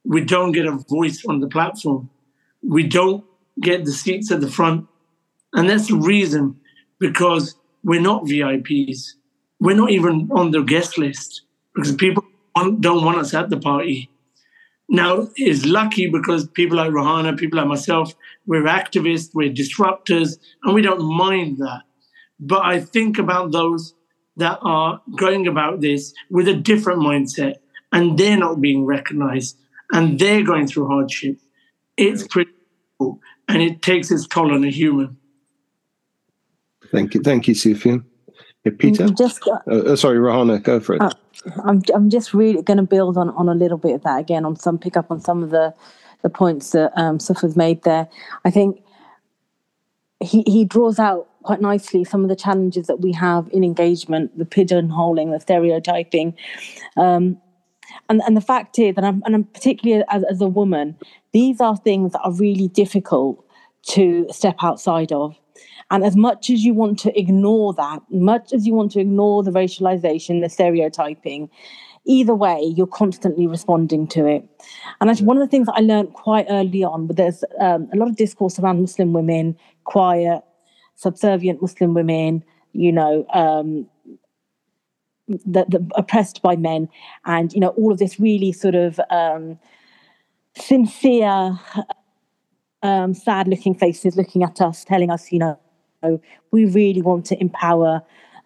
We 0.05 0.25
don't 0.25 0.53
get 0.53 0.67
a 0.67 0.79
voice 0.89 1.25
on 1.25 1.41
the 1.41 1.49
platform. 1.49 2.11
We 2.63 2.85
don't 2.85 3.25
get 3.61 3.85
the 3.85 3.93
seats 3.93 4.31
at 4.31 4.41
the 4.41 4.51
front. 4.51 4.87
And 5.55 5.69
that's 5.69 5.89
the 5.89 5.97
reason 5.97 6.61
because 7.01 7.57
we're 7.87 8.01
not 8.01 8.25
VIPs. 8.25 9.13
We're 9.61 9.77
not 9.77 9.91
even 9.91 10.29
on 10.33 10.51
the 10.51 10.63
guest 10.63 10.99
list 10.99 11.43
because 11.73 11.95
people 11.95 12.25
don't 12.57 13.05
want 13.05 13.19
us 13.19 13.33
at 13.33 13.49
the 13.49 13.59
party. 13.59 14.11
Now, 14.89 15.29
is 15.37 15.65
lucky 15.65 16.09
because 16.09 16.49
people 16.49 16.79
like 16.79 16.91
Rehana, 16.91 17.39
people 17.39 17.59
like 17.59 17.69
myself, 17.69 18.13
we're 18.45 18.65
activists, 18.65 19.31
we're 19.35 19.53
disruptors, 19.53 20.39
and 20.65 20.75
we 20.75 20.83
don't 20.83 21.03
mind 21.03 21.59
that. 21.59 21.83
But 22.41 22.65
I 22.65 22.81
think 22.81 23.19
about 23.19 23.53
those 23.53 23.95
that 24.37 24.59
are 24.63 25.01
going 25.17 25.47
about 25.47 25.81
this 25.81 26.13
with 26.29 26.49
a 26.49 26.55
different 26.55 27.01
mindset 27.01 27.55
and 27.93 28.19
they're 28.19 28.37
not 28.37 28.61
being 28.61 28.85
recognized 28.85 29.59
and 29.93 30.19
they're 30.19 30.43
going 30.43 30.67
through 30.67 30.89
hardship. 30.89 31.39
It's 31.97 32.27
pretty 32.27 32.51
cool 32.99 33.21
and 33.49 33.63
it 33.63 33.81
takes 33.81 34.11
its 34.11 34.27
toll 34.27 34.53
on 34.53 34.65
a 34.65 34.71
human. 34.71 35.17
Thank 36.93 37.15
you. 37.15 37.21
Thank 37.23 37.49
you, 37.49 37.55
Sufian. 37.55 38.05
Peter? 38.71 39.09
Just, 39.11 39.47
uh, 39.47 39.71
uh, 39.71 39.97
sorry, 39.97 40.19
Rehana, 40.19 40.63
go 40.63 40.81
for 40.81 40.97
it. 40.97 41.03
Uh, 41.03 41.11
I'm, 41.65 41.83
I'm 41.95 42.11
just 42.11 42.35
really 42.35 42.63
going 42.63 42.79
to 42.79 42.83
build 42.83 43.17
on, 43.17 43.31
on 43.31 43.49
a 43.49 43.55
little 43.55 43.79
bit 43.79 43.95
of 43.95 44.03
that 44.03 44.19
again, 44.19 44.45
on 44.45 44.57
some 44.57 44.79
pick 44.79 44.97
up 44.97 45.11
on 45.11 45.21
some 45.21 45.43
of 45.43 45.51
the, 45.51 45.75
the 46.23 46.29
points 46.29 46.71
that 46.71 46.93
um, 46.97 47.21
Suf's 47.21 47.57
made 47.57 47.83
there. 47.83 48.09
I 48.45 48.51
think 48.51 48.83
he, 50.21 50.43
he 50.47 50.65
draws 50.65 50.99
out 50.99 51.29
quite 51.43 51.61
nicely 51.61 52.03
some 52.05 52.23
of 52.23 52.29
the 52.29 52.37
challenges 52.37 52.89
that 52.89 53.01
we 53.01 53.13
have 53.13 53.49
in 53.53 53.63
engagement, 53.63 54.37
the 54.37 54.45
pigeonholing, 54.45 55.33
the 55.33 55.41
stereotyping. 55.41 56.35
Um, 56.97 57.41
and, 58.09 58.21
and 58.27 58.37
the 58.37 58.41
fact 58.41 58.79
is, 58.79 58.95
and 58.97 59.07
I'm, 59.07 59.23
and 59.25 59.35
I'm 59.35 59.45
particularly 59.45 60.05
as, 60.09 60.25
as 60.25 60.41
a 60.41 60.49
woman, 60.49 60.97
these 61.33 61.61
are 61.61 61.77
things 61.77 62.13
that 62.13 62.23
are 62.23 62.33
really 62.33 62.69
difficult 62.69 63.45
to 63.91 64.27
step 64.31 64.57
outside 64.61 65.13
of. 65.13 65.37
And 65.91 66.05
as 66.05 66.17
much 66.17 66.51
as 66.51 66.65
you 66.65 66.75
want 66.75 66.99
to 67.01 67.19
ignore 67.19 67.73
that, 67.75 68.03
much 68.11 68.53
as 68.53 68.67
you 68.67 68.75
want 68.75 68.93
to 68.93 69.01
ignore 69.01 69.43
the 69.43 69.53
racialization, 69.53 70.43
the 70.43 70.49
stereotyping, 70.49 71.49
either 72.05 72.35
way, 72.35 72.61
you're 72.77 72.87
constantly 72.87 73.47
responding 73.47 74.07
to 74.09 74.27
it. 74.27 74.49
And 75.01 75.11
actually, 75.11 75.27
one 75.27 75.37
of 75.37 75.43
the 75.43 75.51
things 75.51 75.67
that 75.67 75.75
I 75.77 75.81
learned 75.81 76.13
quite 76.13 76.47
early 76.49 76.83
on, 76.83 77.07
but 77.07 77.17
there's 77.17 77.45
um, 77.61 77.89
a 77.93 77.97
lot 77.97 78.09
of 78.09 78.17
discourse 78.17 78.59
around 78.59 78.81
Muslim 78.81 79.13
women, 79.13 79.57
quiet, 79.85 80.43
subservient 80.95 81.63
Muslim 81.63 81.95
women, 81.95 82.43
you 82.73 82.93
know, 82.93 83.27
um, 83.33 83.87
the, 85.29 85.65
the 85.69 85.87
oppressed 85.97 86.43
by 86.43 86.57
men, 86.57 86.89
and 87.25 87.53
you 87.53 87.61
know, 87.61 87.71
all 87.71 87.93
of 87.93 87.99
this 87.99 88.19
really 88.21 88.53
sort 88.53 88.75
of 88.75 89.01
um, 89.11 89.59
sincere, 90.55 91.59
um, 92.83 93.15
sad-looking 93.15 93.75
faces 93.75 94.17
looking 94.17 94.43
at 94.43 94.61
us, 94.61 94.85
telling 94.85 95.11
us, 95.11 95.33
you 95.33 95.39
know, 95.39 95.59
we 96.51 96.67
really 96.67 97.03
want 97.03 97.25
to 97.27 97.41
empower 97.41 98.03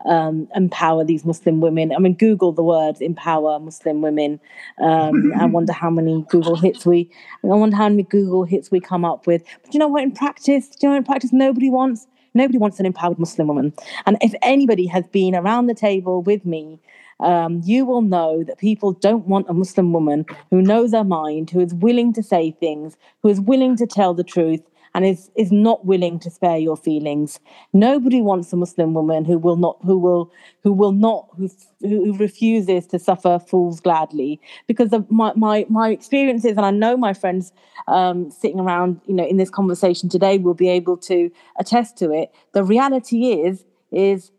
um, 0.06 0.48
empower 0.54 1.04
these 1.04 1.26
Muslim 1.26 1.60
women. 1.60 1.92
I 1.92 1.98
mean, 1.98 2.14
Google 2.14 2.52
the 2.52 2.62
words 2.62 3.00
"empower 3.00 3.58
Muslim 3.58 4.00
women." 4.00 4.40
Um, 4.80 5.32
I 5.38 5.44
wonder 5.56 5.72
how 5.72 5.90
many 5.90 6.24
Google 6.28 6.56
hits 6.56 6.86
we. 6.86 7.10
I 7.44 7.48
wonder 7.48 7.76
how 7.76 7.88
many 7.88 8.04
Google 8.04 8.44
hits 8.44 8.70
we 8.70 8.80
come 8.80 9.04
up 9.04 9.26
with. 9.26 9.42
But 9.62 9.74
you 9.74 9.80
know 9.80 9.88
what? 9.88 10.02
In 10.02 10.12
practice, 10.12 10.68
do 10.68 10.86
you 10.86 10.90
know 10.90 10.96
in 10.96 11.04
practice, 11.04 11.32
nobody 11.32 11.70
wants 11.70 12.06
nobody 12.32 12.58
wants 12.58 12.80
an 12.80 12.86
empowered 12.86 13.18
Muslim 13.18 13.48
woman. 13.48 13.72
And 14.06 14.16
if 14.20 14.34
anybody 14.42 14.86
has 14.86 15.06
been 15.08 15.34
around 15.34 15.66
the 15.66 15.74
table 15.74 16.22
with 16.22 16.44
me 16.44 16.78
um, 17.20 17.60
you 17.64 17.84
will 17.84 18.02
know 18.02 18.42
that 18.44 18.58
people 18.58 18.92
don't 18.92 19.26
want 19.26 19.48
a 19.48 19.54
Muslim 19.54 19.92
woman 19.92 20.24
who 20.50 20.62
knows 20.62 20.92
her 20.92 21.04
mind, 21.04 21.50
who 21.50 21.60
is 21.60 21.74
willing 21.74 22.12
to 22.14 22.22
say 22.22 22.52
things, 22.52 22.96
who 23.22 23.28
is 23.28 23.40
willing 23.40 23.76
to 23.76 23.86
tell 23.86 24.14
the 24.14 24.24
truth, 24.24 24.62
and 24.94 25.04
is 25.04 25.30
is 25.36 25.52
not 25.52 25.84
willing 25.84 26.18
to 26.20 26.30
spare 26.30 26.58
your 26.58 26.76
feelings. 26.76 27.38
Nobody 27.72 28.20
wants 28.20 28.52
a 28.52 28.56
Muslim 28.56 28.94
woman 28.94 29.24
who 29.24 29.38
will 29.38 29.56
not 29.56 29.78
who 29.82 29.98
will 29.98 30.30
who 30.62 30.72
will 30.72 30.92
not 30.92 31.28
who 31.36 31.48
who 31.80 32.16
refuses 32.16 32.86
to 32.88 32.98
suffer 32.98 33.38
fools 33.38 33.80
gladly. 33.80 34.40
Because 34.66 34.92
of 34.92 35.10
my 35.10 35.32
my 35.36 35.66
my 35.68 35.90
experiences, 35.90 36.52
and 36.52 36.66
I 36.66 36.70
know 36.70 36.96
my 36.96 37.12
friends 37.12 37.52
um, 37.86 38.30
sitting 38.30 38.60
around, 38.60 39.00
you 39.06 39.14
know, 39.14 39.26
in 39.26 39.36
this 39.36 39.50
conversation 39.50 40.08
today 40.08 40.38
will 40.38 40.54
be 40.54 40.68
able 40.68 40.96
to 40.98 41.30
attest 41.58 41.96
to 41.98 42.12
it. 42.12 42.32
The 42.52 42.64
reality 42.64 43.32
is 43.32 43.64
is 43.92 44.30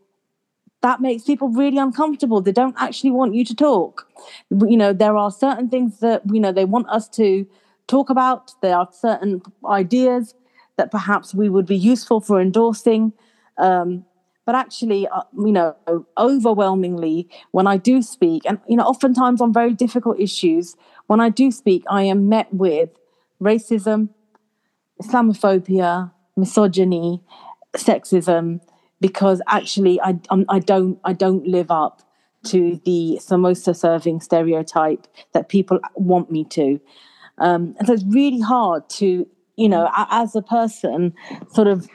that 0.81 0.99
makes 0.99 1.23
people 1.23 1.49
really 1.49 1.77
uncomfortable. 1.77 2.41
They 2.41 2.51
don't 2.51 2.75
actually 2.79 3.11
want 3.11 3.35
you 3.35 3.45
to 3.45 3.55
talk. 3.55 4.07
You 4.49 4.77
know, 4.77 4.93
there 4.93 5.15
are 5.15 5.31
certain 5.31 5.69
things 5.69 5.99
that 5.99 6.23
you 6.31 6.39
know 6.39 6.51
they 6.51 6.65
want 6.65 6.89
us 6.89 7.07
to 7.09 7.47
talk 7.87 8.09
about. 8.09 8.51
There 8.61 8.75
are 8.75 8.89
certain 8.91 9.41
ideas 9.65 10.33
that 10.77 10.91
perhaps 10.91 11.33
we 11.33 11.49
would 11.49 11.65
be 11.65 11.77
useful 11.77 12.19
for 12.19 12.41
endorsing. 12.41 13.13
Um, 13.57 14.05
but 14.45 14.55
actually, 14.55 15.07
uh, 15.07 15.23
you 15.37 15.51
know, 15.51 15.75
overwhelmingly, 16.17 17.29
when 17.51 17.67
I 17.67 17.77
do 17.77 18.01
speak, 18.01 18.43
and 18.45 18.59
you 18.67 18.75
know, 18.75 18.83
oftentimes 18.83 19.39
on 19.39 19.53
very 19.53 19.73
difficult 19.73 20.19
issues, 20.19 20.75
when 21.07 21.19
I 21.19 21.29
do 21.29 21.51
speak, 21.51 21.83
I 21.89 22.03
am 22.03 22.27
met 22.27 22.53
with 22.53 22.89
racism, 23.41 24.09
Islamophobia, 25.01 26.11
misogyny, 26.35 27.21
sexism, 27.75 28.61
because 28.99 29.41
actually 29.47 30.01
I 30.01 30.19
I'm, 30.29 30.45
I 30.49 30.59
don't 30.59 30.99
I 31.03 31.13
don't 31.13 31.45
live 31.47 31.69
up 31.69 32.01
to 32.45 32.81
the 32.85 33.19
samosa 33.21 33.75
serving 33.75 34.21
stereotype 34.21 35.07
that 35.33 35.49
people 35.49 35.79
want 35.95 36.31
me 36.31 36.43
to. 36.45 36.79
Um, 37.37 37.75
and 37.77 37.87
so 37.87 37.93
it's 37.93 38.03
really 38.05 38.39
hard 38.39 38.89
to, 38.89 39.27
you 39.57 39.69
know, 39.69 39.89
as 39.95 40.35
a 40.35 40.41
person, 40.41 41.13
sort 41.51 41.67
of, 41.67 41.87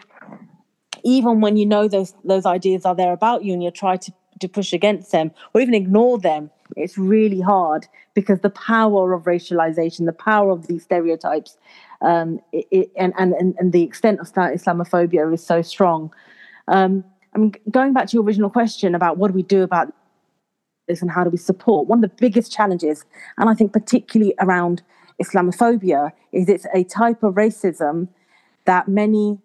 even 1.05 1.41
when 1.41 1.57
you 1.57 1.67
know 1.67 1.89
those 1.89 2.15
those 2.25 2.47
ideas 2.47 2.85
are 2.85 2.95
there 2.95 3.13
about 3.13 3.45
you 3.45 3.53
and 3.53 3.63
you 3.63 3.71
try 3.71 3.97
to, 3.97 4.13
to 4.41 4.49
push 4.49 4.73
against 4.73 5.13
them 5.13 5.31
or 5.55 5.61
even 5.61 5.75
ignore 5.75 6.19
them, 6.19 6.51
it's 6.77 6.99
really 6.99 7.41
hard 7.41 7.87
because 8.15 8.41
the 8.41 8.51
power 8.51 9.13
of 9.13 9.23
racialization, 9.25 10.07
the 10.07 10.13
power 10.13 10.51
of 10.51 10.67
these 10.67 10.83
stereotypes, 10.83 11.59
um, 12.03 12.41
it, 12.53 12.67
it, 12.71 12.93
and, 12.97 13.13
and, 13.19 13.35
and 13.35 13.73
the 13.73 13.83
extent 13.83 14.21
of 14.21 14.33
Islamophobia 14.33 15.33
is 15.33 15.45
so 15.45 15.63
strong. 15.63 16.13
Um, 16.69 17.05
I 17.35 17.39
mean, 17.39 17.53
going 17.71 17.93
back 17.93 18.09
to 18.09 18.15
your 18.15 18.25
original 18.25 18.51
question 18.51 18.95
about 18.95 19.19
what 19.19 19.29
do 19.29 19.35
we 19.35 19.43
do 19.43 19.63
about 19.63 19.93
this 20.89 21.03
and 21.03 21.11
how 21.11 21.25
do 21.25 21.31
we 21.31 21.37
support, 21.37 21.89
one 21.89 22.03
of 22.03 22.11
the 22.11 22.17
biggest 22.19 22.53
challenges, 22.53 23.05
and 23.39 23.49
I 23.51 23.55
think 23.55 23.73
particularly 23.73 24.35
around 24.41 24.83
Islamophobia, 25.23 26.13
is 26.33 26.49
it's 26.49 26.67
a 26.75 26.85
type 26.85 27.23
of 27.23 27.35
racism 27.35 28.09
that 28.65 28.89
many 28.89 29.39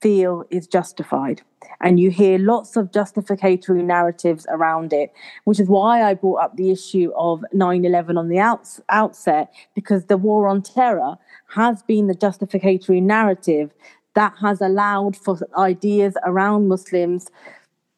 feel 0.00 0.44
is 0.50 0.66
justified. 0.66 1.42
And 1.80 1.98
you 1.98 2.10
hear 2.10 2.38
lots 2.38 2.76
of 2.76 2.92
justificatory 2.92 3.82
narratives 3.82 4.46
around 4.48 4.92
it, 4.92 5.12
which 5.44 5.60
is 5.60 5.68
why 5.68 6.02
I 6.02 6.14
brought 6.14 6.42
up 6.44 6.56
the 6.56 6.70
issue 6.70 7.12
of 7.16 7.44
9 7.52 7.84
11 7.84 8.16
on 8.16 8.28
the 8.28 8.38
outs- 8.38 8.80
outset, 8.88 9.52
because 9.74 10.04
the 10.04 10.16
war 10.16 10.48
on 10.48 10.62
terror 10.62 11.16
has 11.54 11.82
been 11.82 12.06
the 12.06 12.14
justificatory 12.14 13.00
narrative 13.00 13.72
that 14.14 14.34
has 14.40 14.60
allowed 14.60 15.16
for 15.16 15.38
ideas 15.58 16.14
around 16.24 16.68
Muslims 16.68 17.26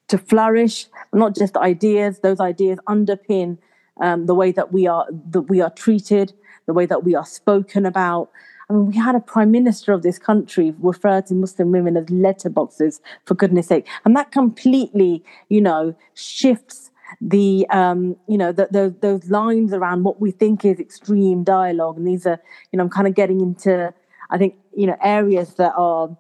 to 0.09 0.19
flourish. 0.19 0.87
Not 1.13 1.35
just 1.37 1.57
ideas; 1.57 2.21
those 2.21 2.41
ideas 2.41 2.79
underpin 2.89 3.59
um, 4.01 4.27
the 4.27 4.35
way 4.35 4.51
that 4.53 4.73
we 4.73 4.87
are 4.87 5.07
that 5.31 5.43
we 5.43 5.61
are 5.61 5.71
treated, 5.71 6.33
the 6.69 6.75
way 6.75 6.87
that 6.87 7.03
we 7.03 7.17
are 7.17 7.27
spoken 7.27 7.85
about. 7.85 8.31
I 8.71 8.75
mean, 8.75 8.87
we 8.87 8.97
had 8.97 9.17
a 9.17 9.21
prime 9.21 9.51
minister 9.51 9.93
of 9.93 10.03
this 10.03 10.19
country 10.19 10.75
refer 10.79 11.23
to 11.23 11.35
Muslim 11.35 11.73
women 11.73 11.97
as 11.97 12.05
letterboxes, 12.07 13.01
for 13.25 13.35
goodness 13.35 13.67
sake, 13.67 13.89
and 14.05 14.15
that 14.15 14.31
completely, 14.31 15.25
you 15.49 15.61
know, 15.61 15.97
shifts 16.15 16.93
the 17.23 17.67
um, 17.71 18.17
you 18.29 18.37
know 18.37 18.53
the, 18.53 18.69
the, 18.71 18.95
those 19.01 19.31
lines 19.31 19.73
around 19.73 20.05
what 20.05 20.21
we 20.21 20.31
think 20.31 20.65
is 20.65 20.79
extreme 20.79 21.43
dialogue. 21.43 21.97
And 21.97 22.07
these 22.07 22.27
are 22.27 22.39
you 22.71 22.77
know 22.77 22.85
i'm 22.85 22.91
kind 22.91 23.09
of 23.09 23.15
getting 23.15 23.41
into 23.41 23.93
i 24.31 24.37
think 24.37 24.57
you 24.77 24.87
know 24.87 24.97
areas 25.03 25.55
that 25.55 25.73
are 25.75 26.15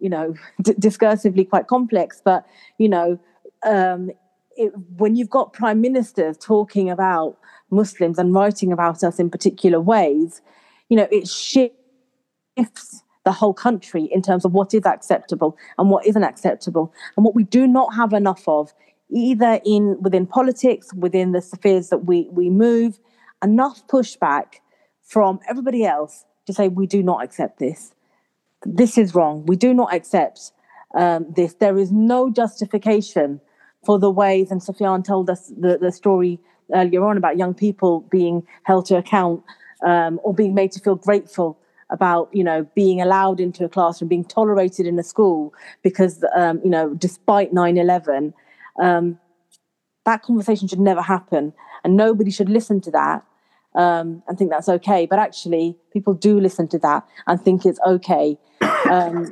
you 0.00 0.10
know 0.10 0.34
d- 0.62 0.74
discursively 0.74 1.48
quite 1.48 1.66
complex. 1.66 2.20
But 2.22 2.46
you 2.76 2.90
know 2.90 3.18
um, 3.64 4.10
it, 4.56 4.72
when 4.98 5.16
you've 5.16 5.30
got 5.30 5.54
prime 5.54 5.80
ministers 5.80 6.36
talking 6.36 6.90
about 6.90 7.38
muslims 7.74 8.18
and 8.18 8.34
writing 8.34 8.72
about 8.72 9.02
us 9.02 9.18
in 9.18 9.30
particular 9.30 9.80
ways 9.80 10.40
you 10.88 10.96
know 10.96 11.08
it 11.10 11.28
shifts 11.28 13.02
the 13.24 13.32
whole 13.32 13.54
country 13.54 14.08
in 14.12 14.20
terms 14.20 14.44
of 14.44 14.52
what 14.52 14.74
is 14.74 14.84
acceptable 14.84 15.56
and 15.78 15.90
what 15.90 16.06
isn't 16.06 16.24
acceptable 16.24 16.92
and 17.16 17.24
what 17.24 17.34
we 17.34 17.42
do 17.42 17.66
not 17.66 17.94
have 17.94 18.12
enough 18.12 18.46
of 18.46 18.72
either 19.10 19.60
in 19.64 19.96
within 20.00 20.26
politics, 20.26 20.92
within 20.94 21.32
the 21.32 21.40
spheres 21.40 21.88
that 21.88 22.04
we 22.04 22.28
we 22.30 22.50
move, 22.50 22.98
enough 23.42 23.86
pushback 23.86 24.56
from 25.02 25.38
everybody 25.48 25.84
else 25.84 26.24
to 26.46 26.52
say 26.52 26.68
we 26.68 26.86
do 26.86 27.02
not 27.02 27.22
accept 27.22 27.58
this. 27.58 27.94
This 28.64 28.96
is 28.98 29.14
wrong. 29.14 29.44
We 29.46 29.56
do 29.56 29.74
not 29.74 29.92
accept 29.94 30.52
um, 30.94 31.26
this. 31.34 31.54
There 31.54 31.78
is 31.78 31.92
no 31.92 32.30
justification 32.30 33.40
for 33.84 33.98
the 33.98 34.10
ways, 34.10 34.50
and 34.50 34.60
Sufian 34.60 35.04
told 35.04 35.28
us 35.28 35.52
the, 35.58 35.78
the 35.78 35.92
story 35.92 36.40
earlier 36.72 37.04
on 37.04 37.16
about 37.16 37.36
young 37.36 37.54
people 37.54 38.00
being 38.10 38.46
held 38.64 38.86
to 38.86 38.96
account 38.96 39.42
um, 39.84 40.20
or 40.22 40.32
being 40.32 40.54
made 40.54 40.72
to 40.72 40.80
feel 40.80 40.96
grateful 40.96 41.58
about 41.90 42.28
you 42.32 42.42
know 42.42 42.66
being 42.74 43.00
allowed 43.00 43.40
into 43.40 43.64
a 43.64 43.68
classroom 43.68 44.08
being 44.08 44.24
tolerated 44.24 44.86
in 44.86 44.98
a 44.98 45.02
school 45.02 45.52
because 45.82 46.24
um, 46.34 46.60
you 46.64 46.70
know 46.70 46.94
despite 46.94 47.52
9-11 47.52 48.32
um, 48.80 49.18
that 50.04 50.22
conversation 50.22 50.68
should 50.68 50.80
never 50.80 51.02
happen, 51.02 51.52
and 51.82 51.96
nobody 51.96 52.30
should 52.30 52.48
listen 52.48 52.80
to 52.82 52.90
that 52.90 53.24
um, 53.74 54.22
and 54.28 54.38
think 54.38 54.50
that's 54.50 54.68
okay. 54.68 55.06
But 55.06 55.18
actually, 55.18 55.76
people 55.92 56.14
do 56.14 56.38
listen 56.38 56.68
to 56.68 56.78
that 56.80 57.06
and 57.26 57.40
think 57.40 57.66
it's 57.66 57.80
okay. 57.86 58.38
Um, 58.90 59.30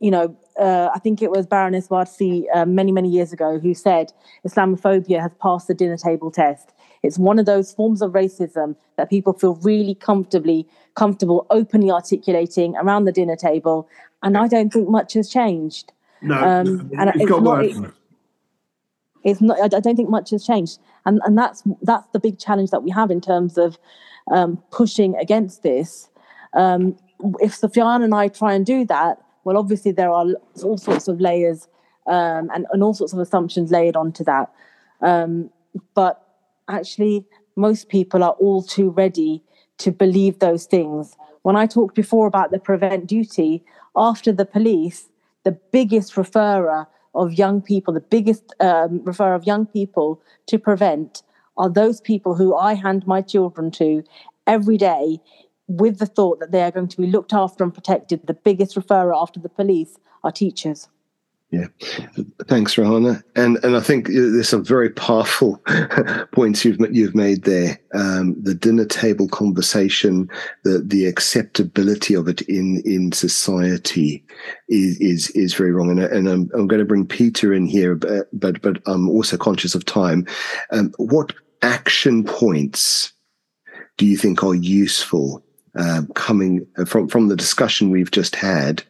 you 0.00 0.10
know, 0.10 0.36
uh, 0.58 0.90
I 0.94 0.98
think 0.98 1.22
it 1.22 1.30
was 1.30 1.46
Baroness 1.46 1.88
Warsi 1.88 2.44
uh, 2.54 2.66
many, 2.66 2.92
many 2.92 3.08
years 3.08 3.32
ago 3.32 3.58
who 3.58 3.74
said 3.74 4.12
Islamophobia 4.46 5.20
has 5.20 5.32
passed 5.40 5.68
the 5.68 5.74
dinner 5.74 5.96
table 5.96 6.30
test. 6.30 6.72
It's 7.02 7.18
one 7.18 7.38
of 7.38 7.46
those 7.46 7.72
forms 7.72 8.00
of 8.00 8.12
racism 8.12 8.76
that 8.96 9.10
people 9.10 9.32
feel 9.32 9.54
really 9.56 9.94
comfortably 9.94 10.66
comfortable 10.94 11.46
openly 11.50 11.90
articulating 11.90 12.76
around 12.76 13.04
the 13.04 13.12
dinner 13.12 13.36
table, 13.36 13.88
and 14.22 14.36
I 14.36 14.46
don't 14.46 14.72
think 14.72 14.88
much 14.88 15.14
has 15.14 15.28
changed. 15.28 15.92
No, 16.20 16.36
um, 16.36 16.90
and 16.98 17.08
it's, 17.10 17.22
it's 17.22 17.30
not, 17.30 17.64
it's 19.24 19.40
not. 19.40 19.74
I 19.74 19.80
don't 19.80 19.96
think 19.96 20.10
much 20.10 20.30
has 20.30 20.46
changed, 20.46 20.78
and 21.06 21.20
and 21.24 21.36
that's 21.36 21.62
that's 21.82 22.06
the 22.12 22.20
big 22.20 22.38
challenge 22.38 22.70
that 22.70 22.82
we 22.82 22.90
have 22.90 23.10
in 23.10 23.20
terms 23.20 23.58
of 23.58 23.78
um, 24.30 24.62
pushing 24.70 25.16
against 25.16 25.62
this. 25.62 26.08
Um, 26.54 26.96
if 27.40 27.58
Sufian 27.58 28.04
and 28.04 28.14
I 28.14 28.28
try 28.28 28.52
and 28.52 28.66
do 28.66 28.84
that, 28.86 29.18
well, 29.44 29.56
obviously 29.56 29.92
there 29.92 30.10
are 30.10 30.26
all 30.62 30.78
sorts 30.78 31.08
of 31.08 31.20
layers 31.20 31.68
um, 32.06 32.50
and 32.54 32.66
and 32.72 32.82
all 32.82 32.94
sorts 32.94 33.12
of 33.12 33.18
assumptions 33.18 33.70
layered 33.70 33.96
onto 33.96 34.24
that. 34.24 34.50
Um, 35.00 35.50
but 35.94 36.26
actually, 36.68 37.24
most 37.56 37.88
people 37.88 38.22
are 38.22 38.32
all 38.32 38.62
too 38.62 38.90
ready 38.90 39.42
to 39.78 39.90
believe 39.90 40.38
those 40.38 40.66
things. 40.66 41.16
When 41.42 41.56
I 41.56 41.66
talked 41.66 41.94
before 41.94 42.26
about 42.26 42.50
the 42.50 42.58
prevent 42.58 43.06
duty, 43.06 43.64
after 43.96 44.32
the 44.32 44.44
police, 44.44 45.08
the 45.44 45.52
biggest 45.52 46.14
referrer 46.14 46.86
of 47.14 47.32
young 47.32 47.60
people, 47.60 47.92
the 47.92 48.00
biggest 48.00 48.54
um, 48.60 49.00
referrer 49.00 49.36
of 49.36 49.46
young 49.46 49.66
people 49.66 50.20
to 50.46 50.58
prevent 50.58 51.22
are 51.56 51.68
those 51.68 52.00
people 52.00 52.34
who 52.34 52.56
I 52.56 52.74
hand 52.74 53.06
my 53.06 53.20
children 53.20 53.70
to 53.72 54.02
every 54.46 54.78
day 54.78 55.20
with 55.68 55.98
the 55.98 56.06
thought 56.06 56.40
that 56.40 56.52
they 56.52 56.62
are 56.62 56.70
going 56.70 56.88
to 56.88 57.00
be 57.00 57.06
looked 57.06 57.32
after 57.32 57.64
and 57.64 57.72
protected. 57.72 58.26
The 58.26 58.34
biggest 58.34 58.76
referrer 58.76 59.14
after 59.14 59.40
the 59.40 59.48
police 59.48 59.96
are 60.24 60.32
teachers. 60.32 60.88
Yeah, 61.52 61.66
thanks, 62.46 62.76
Rehana. 62.76 63.22
And 63.36 63.62
and 63.62 63.76
I 63.76 63.80
think 63.80 64.08
there's 64.08 64.48
some 64.48 64.64
very 64.64 64.88
powerful 64.88 65.62
points 66.32 66.64
you've 66.64 66.78
you've 66.90 67.14
made 67.14 67.42
there. 67.42 67.78
Um, 67.92 68.34
the 68.42 68.54
dinner 68.54 68.86
table 68.86 69.28
conversation, 69.28 70.30
the 70.64 70.78
the 70.78 71.04
acceptability 71.04 72.14
of 72.14 72.26
it 72.26 72.40
in 72.42 72.80
in 72.86 73.12
society 73.12 74.24
is 74.70 74.98
is 74.98 75.28
is 75.32 75.52
very 75.52 75.72
wrong. 75.72 75.90
And 75.90 76.00
and 76.00 76.26
I'm 76.26 76.50
I'm 76.54 76.66
going 76.68 76.80
to 76.80 76.86
bring 76.86 77.06
Peter 77.06 77.52
in 77.52 77.66
here, 77.66 77.96
but 77.96 78.28
but, 78.32 78.62
but 78.62 78.80
I'm 78.86 79.10
also 79.10 79.36
conscious 79.36 79.74
of 79.74 79.84
time. 79.84 80.26
Um, 80.70 80.94
what 80.96 81.34
action 81.60 82.24
points 82.24 83.12
do 83.98 84.06
you 84.06 84.16
think 84.16 84.42
are 84.42 84.54
useful 84.54 85.44
uh, 85.76 86.02
coming 86.14 86.66
from 86.86 87.08
from 87.08 87.28
the 87.28 87.36
discussion 87.36 87.90
we've 87.90 88.10
just 88.10 88.36
had? 88.36 88.82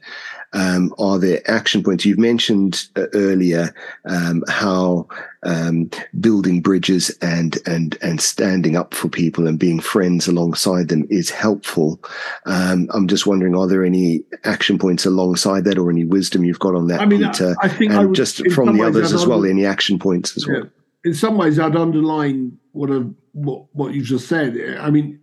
um, 0.53 0.95
are 0.99 1.18
there 1.18 1.40
action 1.51 1.83
points? 1.83 2.05
You've 2.05 2.18
mentioned 2.18 2.88
uh, 2.97 3.07
earlier 3.14 3.75
um, 4.05 4.45
how 4.49 5.09
um, 5.45 5.90
building 6.21 6.61
bridges 6.61 7.11
and 7.23 7.59
and 7.66 7.97
and 8.03 8.21
standing 8.21 8.77
up 8.77 8.92
for 8.92 9.09
people 9.09 9.47
and 9.47 9.59
being 9.59 9.81
friends 9.81 10.29
alongside 10.29 10.88
them 10.88 11.07
is 11.11 11.31
helpful. 11.31 11.99
Um, 12.45 12.88
I'm 12.92 13.09
just 13.09 13.27
wondering, 13.27 13.57
are 13.57 13.66
there 13.66 13.85
any 13.85 14.25
action 14.45 14.79
points 14.79 15.07
alongside 15.07 15.64
that, 15.64 15.79
or 15.79 15.90
any 15.90 16.05
wisdom 16.05 16.45
you've 16.45 16.59
got 16.59 16.75
on 16.75 16.88
that, 16.88 17.01
I 17.01 17.07
mean, 17.07 17.21
Peter? 17.21 17.57
I, 17.62 17.66
I 17.66 17.68
think 17.68 17.92
and 17.92 18.09
would, 18.09 18.16
just 18.16 18.47
from 18.51 18.77
the 18.77 18.85
others 18.85 19.12
as 19.12 19.27
well, 19.27 19.47
any 19.47 19.64
action 19.64 19.99
points 19.99 20.37
as 20.37 20.47
well. 20.47 20.68
In 21.05 21.14
some 21.14 21.37
ways, 21.37 21.59
I'd 21.59 21.77
underline 21.77 22.59
what 22.73 22.90
a, 22.90 23.11
what 23.33 23.64
what 23.73 23.95
you 23.95 24.03
just 24.03 24.29
said. 24.29 24.59
I 24.79 24.90
mean. 24.90 25.21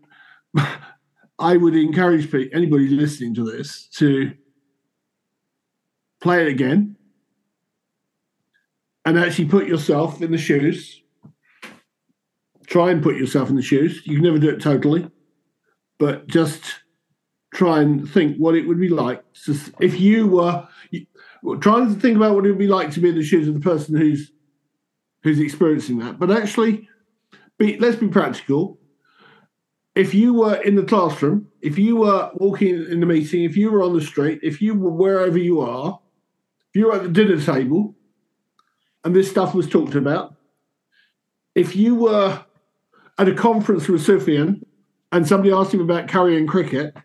I 1.39 1.58
would 1.58 1.75
encourage 1.75 2.34
anybody 2.54 2.89
listening 2.89 3.34
to 3.36 3.49
this 3.49 3.88
to 3.95 4.34
play 6.21 6.41
it 6.41 6.49
again, 6.49 6.97
and 9.06 9.17
actually 9.17 9.45
put 9.45 9.67
yourself 9.67 10.21
in 10.21 10.32
the 10.32 10.38
shoes. 10.38 11.02
Try 12.67 12.91
and 12.91 13.02
put 13.02 13.15
yourself 13.15 13.49
in 13.49 13.56
the 13.56 13.62
shoes. 13.62 14.02
You 14.06 14.15
can 14.15 14.25
never 14.25 14.38
do 14.38 14.49
it 14.49 14.62
totally, 14.62 15.10
but 15.97 16.28
just 16.28 16.82
try 17.54 17.82
and 17.82 18.08
think 18.08 18.38
what 18.38 18.54
it 18.54 18.67
would 18.67 18.80
be 18.80 18.89
like 18.89 19.23
to, 19.45 19.58
if 19.80 19.99
you 19.99 20.28
were 20.28 20.67
trying 21.58 21.91
to 21.91 21.99
think 21.99 22.17
about 22.17 22.36
what 22.36 22.45
it 22.45 22.49
would 22.49 22.60
be 22.60 22.67
like 22.67 22.91
to 22.91 22.99
be 22.99 23.10
in 23.10 23.15
the 23.15 23.23
shoes 23.23 23.47
of 23.47 23.56
the 23.56 23.60
person 23.60 23.95
who's 23.95 24.32
who's 25.23 25.39
experiencing 25.39 25.99
that. 25.99 26.19
But 26.19 26.32
actually, 26.32 26.88
be, 27.58 27.78
let's 27.80 27.95
be 27.95 28.08
practical. 28.08 28.78
If 29.99 30.13
you 30.13 30.33
were 30.33 30.55
in 30.62 30.75
the 30.75 30.83
classroom, 30.83 31.49
if 31.62 31.77
you 31.77 31.97
were 31.97 32.31
walking 32.35 32.85
in 32.89 33.01
the 33.01 33.05
meeting, 33.05 33.43
if 33.43 33.57
you 33.57 33.69
were 33.69 33.83
on 33.83 33.93
the 33.93 33.99
street, 33.99 34.39
if 34.41 34.62
you 34.62 34.73
were 34.73 34.91
wherever 34.91 35.38
you 35.38 35.59
are, 35.59 35.99
if 36.69 36.79
you 36.79 36.88
were 36.88 36.95
at 36.95 37.03
the 37.03 37.09
dinner 37.09 37.38
table 37.38 37.97
and 39.03 39.13
this 39.13 39.29
stuff 39.29 39.53
was 39.53 39.67
talked 39.67 39.95
about, 39.95 40.35
if 41.53 41.75
you 41.75 41.95
were 41.95 42.45
at 43.17 43.27
a 43.27 43.33
conference 43.33 43.89
with 43.89 44.07
Sufian 44.07 44.63
and 45.12 45.27
somebody 45.27 45.51
asked 45.51 45.73
him 45.73 45.81
about 45.81 46.07
carrying 46.07 46.47
cricket, 46.47 46.95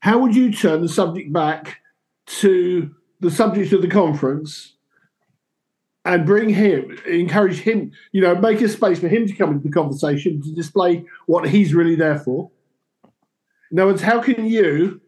how 0.00 0.18
would 0.18 0.34
you 0.34 0.52
turn 0.52 0.82
the 0.82 0.88
subject 0.88 1.32
back 1.32 1.76
to 2.40 2.92
the 3.20 3.30
subject 3.30 3.72
of 3.72 3.82
the 3.82 3.86
conference 3.86 4.74
and 6.08 6.26
bring 6.26 6.48
him, 6.48 6.98
encourage 7.06 7.60
him, 7.60 7.92
you 8.12 8.20
know, 8.20 8.34
make 8.34 8.60
a 8.62 8.68
space 8.68 8.98
for 8.98 9.08
him 9.08 9.26
to 9.26 9.34
come 9.34 9.52
into 9.52 9.68
the 9.68 9.72
conversation 9.72 10.40
to 10.42 10.54
display 10.54 11.04
what 11.26 11.48
he's 11.48 11.74
really 11.74 11.94
there 11.94 12.18
for? 12.18 12.50
In 13.70 13.78
other 13.78 13.92
words, 13.92 14.02
how 14.02 14.20
can 14.22 14.46
you 14.46 15.02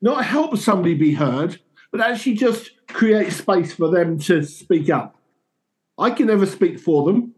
not 0.00 0.24
help 0.24 0.58
somebody 0.58 0.94
be 0.94 1.14
heard, 1.14 1.58
but 1.90 2.00
actually 2.00 2.34
just 2.34 2.70
create 2.88 3.32
space 3.32 3.72
for 3.72 3.90
them 3.90 4.18
to 4.18 4.44
speak 4.44 4.90
up. 4.90 5.16
I 5.98 6.10
can 6.10 6.26
never 6.26 6.46
speak 6.46 6.78
for 6.78 7.04
them, 7.04 7.34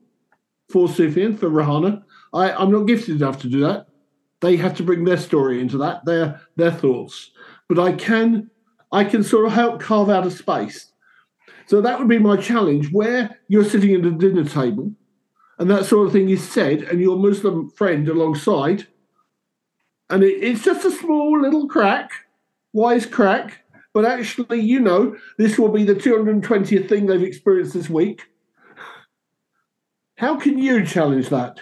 for 0.69 0.89
Sufian, 0.89 1.39
for 1.39 1.49
Rehana. 1.49 2.03
I, 2.35 2.53
I'm 2.53 2.71
not 2.71 2.87
gifted 2.87 3.17
enough 3.17 3.41
to 3.43 3.49
do 3.49 3.61
that. 3.61 3.87
They 4.41 4.57
have 4.57 4.77
to 4.77 4.83
bring 4.83 5.05
their 5.05 5.17
story 5.17 5.61
into 5.61 5.79
that, 5.79 6.05
their 6.05 6.41
their 6.57 6.71
thoughts. 6.71 7.31
But 7.69 7.79
I 7.79 7.93
can 7.93 8.51
I 8.91 9.05
can 9.05 9.23
sort 9.23 9.47
of 9.47 9.53
help 9.53 9.81
carve 9.81 10.11
out 10.11 10.27
a 10.27 10.31
space. 10.31 10.90
So 11.71 11.81
that 11.81 12.01
would 12.01 12.09
be 12.09 12.19
my 12.19 12.37
challenge 12.37 12.91
where 12.91 13.39
you're 13.47 13.63
sitting 13.63 13.95
at 13.95 14.05
a 14.05 14.11
dinner 14.11 14.43
table 14.43 14.93
and 15.61 15.71
that 15.71 15.85
sort 15.85 16.05
of 16.05 16.13
thing 16.13 16.29
is 16.29 16.43
said, 16.43 16.83
and 16.83 17.01
your 17.01 17.17
Muslim 17.17 17.71
friend 17.71 18.09
alongside, 18.09 18.89
and 20.09 20.25
it, 20.25 20.43
it's 20.43 20.65
just 20.65 20.85
a 20.85 20.91
small 20.91 21.41
little 21.41 21.69
crack, 21.69 22.11
wise 22.73 23.07
crack, 23.07 23.59
but 23.95 24.05
actually, 24.05 24.59
you 24.59 24.81
know, 24.81 25.17
this 25.39 25.61
will 25.61 25.69
be 25.69 25.85
the 25.85 25.95
220th 25.95 26.89
thing 26.89 27.07
they've 27.07 27.23
experienced 27.23 27.75
this 27.75 27.89
week. 27.89 28.25
How 30.17 30.35
can 30.35 30.59
you 30.59 30.85
challenge 30.85 31.29
that? 31.29 31.61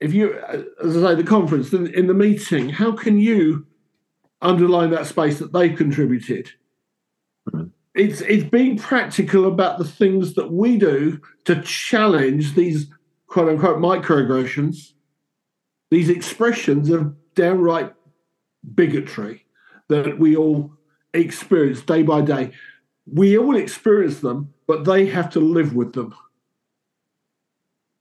If 0.00 0.12
you, 0.12 0.36
as 0.82 0.96
I 0.96 1.10
say, 1.10 1.14
the 1.14 1.22
conference, 1.22 1.72
in 1.72 2.08
the 2.08 2.14
meeting, 2.14 2.68
how 2.68 2.96
can 2.96 3.20
you 3.20 3.64
underline 4.42 4.90
that 4.90 5.06
space 5.06 5.38
that 5.38 5.52
they've 5.52 5.76
contributed? 5.76 6.50
Mm-hmm. 7.48 7.68
It's 7.96 8.20
it's 8.20 8.44
being 8.44 8.78
practical 8.78 9.46
about 9.46 9.78
the 9.78 9.84
things 9.84 10.34
that 10.34 10.52
we 10.52 10.76
do 10.76 11.20
to 11.44 11.62
challenge 11.62 12.54
these 12.54 12.88
quote 13.26 13.48
unquote 13.48 13.78
microaggressions, 13.78 14.92
these 15.90 16.08
expressions 16.08 16.90
of 16.90 17.14
downright 17.34 17.92
bigotry 18.74 19.46
that 19.88 20.18
we 20.18 20.36
all 20.36 20.72
experience 21.14 21.80
day 21.82 22.02
by 22.02 22.20
day. 22.20 22.52
We 23.06 23.38
all 23.38 23.56
experience 23.56 24.20
them, 24.20 24.52
but 24.66 24.84
they 24.84 25.06
have 25.06 25.30
to 25.30 25.40
live 25.40 25.74
with 25.74 25.92
them. 25.92 26.14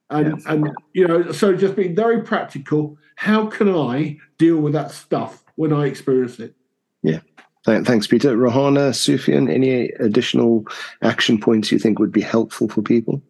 And 0.09 0.41
yeah. 0.41 0.51
and 0.51 0.71
you 0.93 1.07
know, 1.07 1.31
so 1.31 1.55
just 1.55 1.75
being 1.75 1.95
very 1.95 2.21
practical. 2.21 2.97
How 3.15 3.45
can 3.45 3.73
I 3.73 4.17
deal 4.37 4.57
with 4.57 4.73
that 4.73 4.91
stuff 4.91 5.43
when 5.55 5.71
I 5.71 5.85
experience 5.85 6.39
it? 6.39 6.53
Yeah. 7.01 7.19
Thanks, 7.65 8.05
Peter. 8.05 8.37
Rehana, 8.37 8.91
Sufian, 8.91 9.51
any 9.51 9.89
additional 9.99 10.65
action 11.01 11.39
points 11.39 11.71
you 11.71 11.79
think 11.79 11.97
would 11.97 12.11
be 12.11 12.21
helpful 12.21 12.69
for 12.69 12.83
people? 12.83 13.23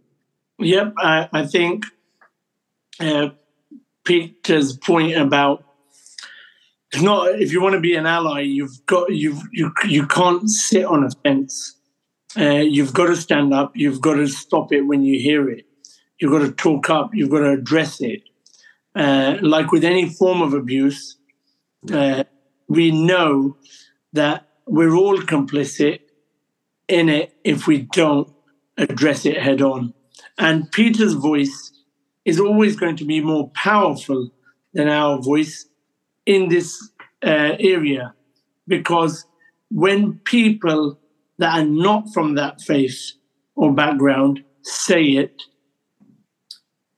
Yep, 0.59 0.93
I, 0.97 1.29
I 1.31 1.45
think 1.45 1.85
uh, 2.99 3.29
Peter's 4.03 4.77
point 4.77 5.15
about 5.15 5.65
not 7.01 7.39
if 7.41 7.51
you 7.51 7.61
want 7.61 7.73
to 7.73 7.81
be 7.81 7.95
an 7.95 8.05
ally, 8.05 8.41
you've 8.41 8.85
got 8.85 9.13
you've 9.13 9.41
you 9.51 9.71
you 9.87 10.05
can't 10.07 10.49
sit 10.49 10.85
on 10.85 11.03
a 11.03 11.09
fence. 11.23 11.75
Uh, 12.37 12.59
you've 12.59 12.93
got 12.93 13.07
to 13.07 13.15
stand 13.15 13.53
up. 13.53 13.71
You've 13.75 14.01
got 14.01 14.15
to 14.15 14.27
stop 14.27 14.71
it 14.73 14.81
when 14.81 15.03
you 15.03 15.19
hear 15.19 15.49
it. 15.49 15.65
You've 16.19 16.31
got 16.31 16.39
to 16.39 16.51
talk 16.51 16.89
up. 16.89 17.11
You've 17.13 17.29
got 17.29 17.39
to 17.39 17.51
address 17.51 18.01
it. 18.01 18.21
Uh, 18.93 19.37
like 19.41 19.71
with 19.71 19.83
any 19.83 20.09
form 20.09 20.41
of 20.41 20.53
abuse, 20.53 21.17
uh, 21.91 22.23
we 22.67 22.91
know 22.91 23.57
that 24.15 24.47
we're 24.65 24.95
all 24.95 25.17
complicit 25.19 25.99
in 26.87 27.09
it 27.09 27.35
if 27.43 27.67
we 27.67 27.83
don't 27.93 28.31
address 28.77 29.25
it 29.25 29.37
head 29.37 29.61
on. 29.61 29.93
And 30.37 30.71
Peter's 30.71 31.13
voice 31.13 31.71
is 32.25 32.39
always 32.39 32.75
going 32.75 32.97
to 32.97 33.05
be 33.05 33.21
more 33.21 33.49
powerful 33.51 34.31
than 34.73 34.89
our 34.89 35.21
voice 35.21 35.67
in 36.25 36.49
this 36.49 36.89
uh, 37.23 37.55
area 37.59 38.13
because 38.67 39.25
when 39.69 40.19
people 40.25 40.99
that 41.37 41.59
are 41.59 41.65
not 41.65 42.11
from 42.13 42.35
that 42.35 42.61
faith 42.61 43.11
or 43.55 43.73
background 43.73 44.43
say 44.61 45.03
it, 45.03 45.41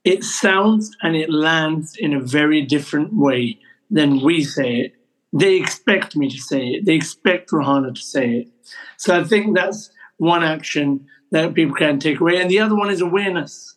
it 0.03 0.23
sounds 0.23 0.95
and 1.01 1.15
it 1.15 1.29
lands 1.29 1.95
in 1.97 2.13
a 2.13 2.21
very 2.21 2.61
different 2.61 3.13
way 3.13 3.59
than 3.89 4.21
we 4.21 4.43
say 4.43 4.77
it. 4.77 4.96
They 5.33 5.55
expect 5.55 6.15
me 6.15 6.29
to 6.29 6.37
say 6.37 6.67
it. 6.67 6.85
They 6.85 6.95
expect 6.95 7.51
Rehana 7.51 7.93
to 7.93 8.01
say 8.01 8.35
it. 8.35 8.47
So 8.97 9.19
I 9.19 9.23
think 9.23 9.55
that's 9.55 9.89
one 10.17 10.43
action 10.43 11.05
that 11.31 11.53
people 11.53 11.75
can 11.75 11.99
take 11.99 12.19
away. 12.19 12.41
And 12.41 12.49
the 12.49 12.59
other 12.59 12.75
one 12.75 12.89
is 12.89 13.01
awareness. 13.01 13.75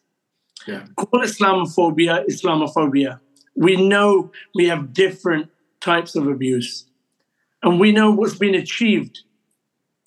Yeah. 0.67 0.87
Call 0.97 1.23
Islamophobia 1.23 2.27
Islamophobia. 2.27 3.21
We 3.57 3.77
know 3.77 4.31
we 4.55 4.69
have 4.69 4.93
different 4.93 5.51
types 5.81 6.15
of 6.15 6.29
abuse. 6.29 6.87
And 7.63 7.81
we 7.81 7.93
know 7.93 8.11
what's 8.11 8.37
been 8.37 8.55
achieved 8.55 9.21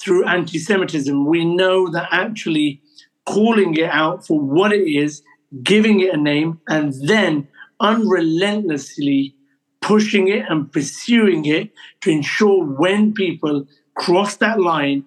through 0.02 0.26
anti 0.26 0.60
Semitism. 0.60 1.26
We 1.26 1.46
know 1.46 1.90
that 1.90 2.08
actually 2.12 2.82
calling 3.26 3.76
it 3.76 3.90
out 3.90 4.26
for 4.26 4.40
what 4.40 4.74
it 4.74 4.88
is, 4.88 5.22
giving 5.62 6.00
it 6.00 6.14
a 6.14 6.18
name, 6.18 6.60
and 6.68 6.94
then 7.08 7.48
unrelentlessly 7.80 9.36
pushing 9.84 10.30
it 10.30 10.46
and 10.50 10.72
pursuing 10.72 11.46
it 11.46 11.72
to 12.02 12.10
ensure 12.10 12.66
when 12.66 13.14
people 13.14 13.68
cross 13.96 14.38
that 14.38 14.60
line 14.60 15.06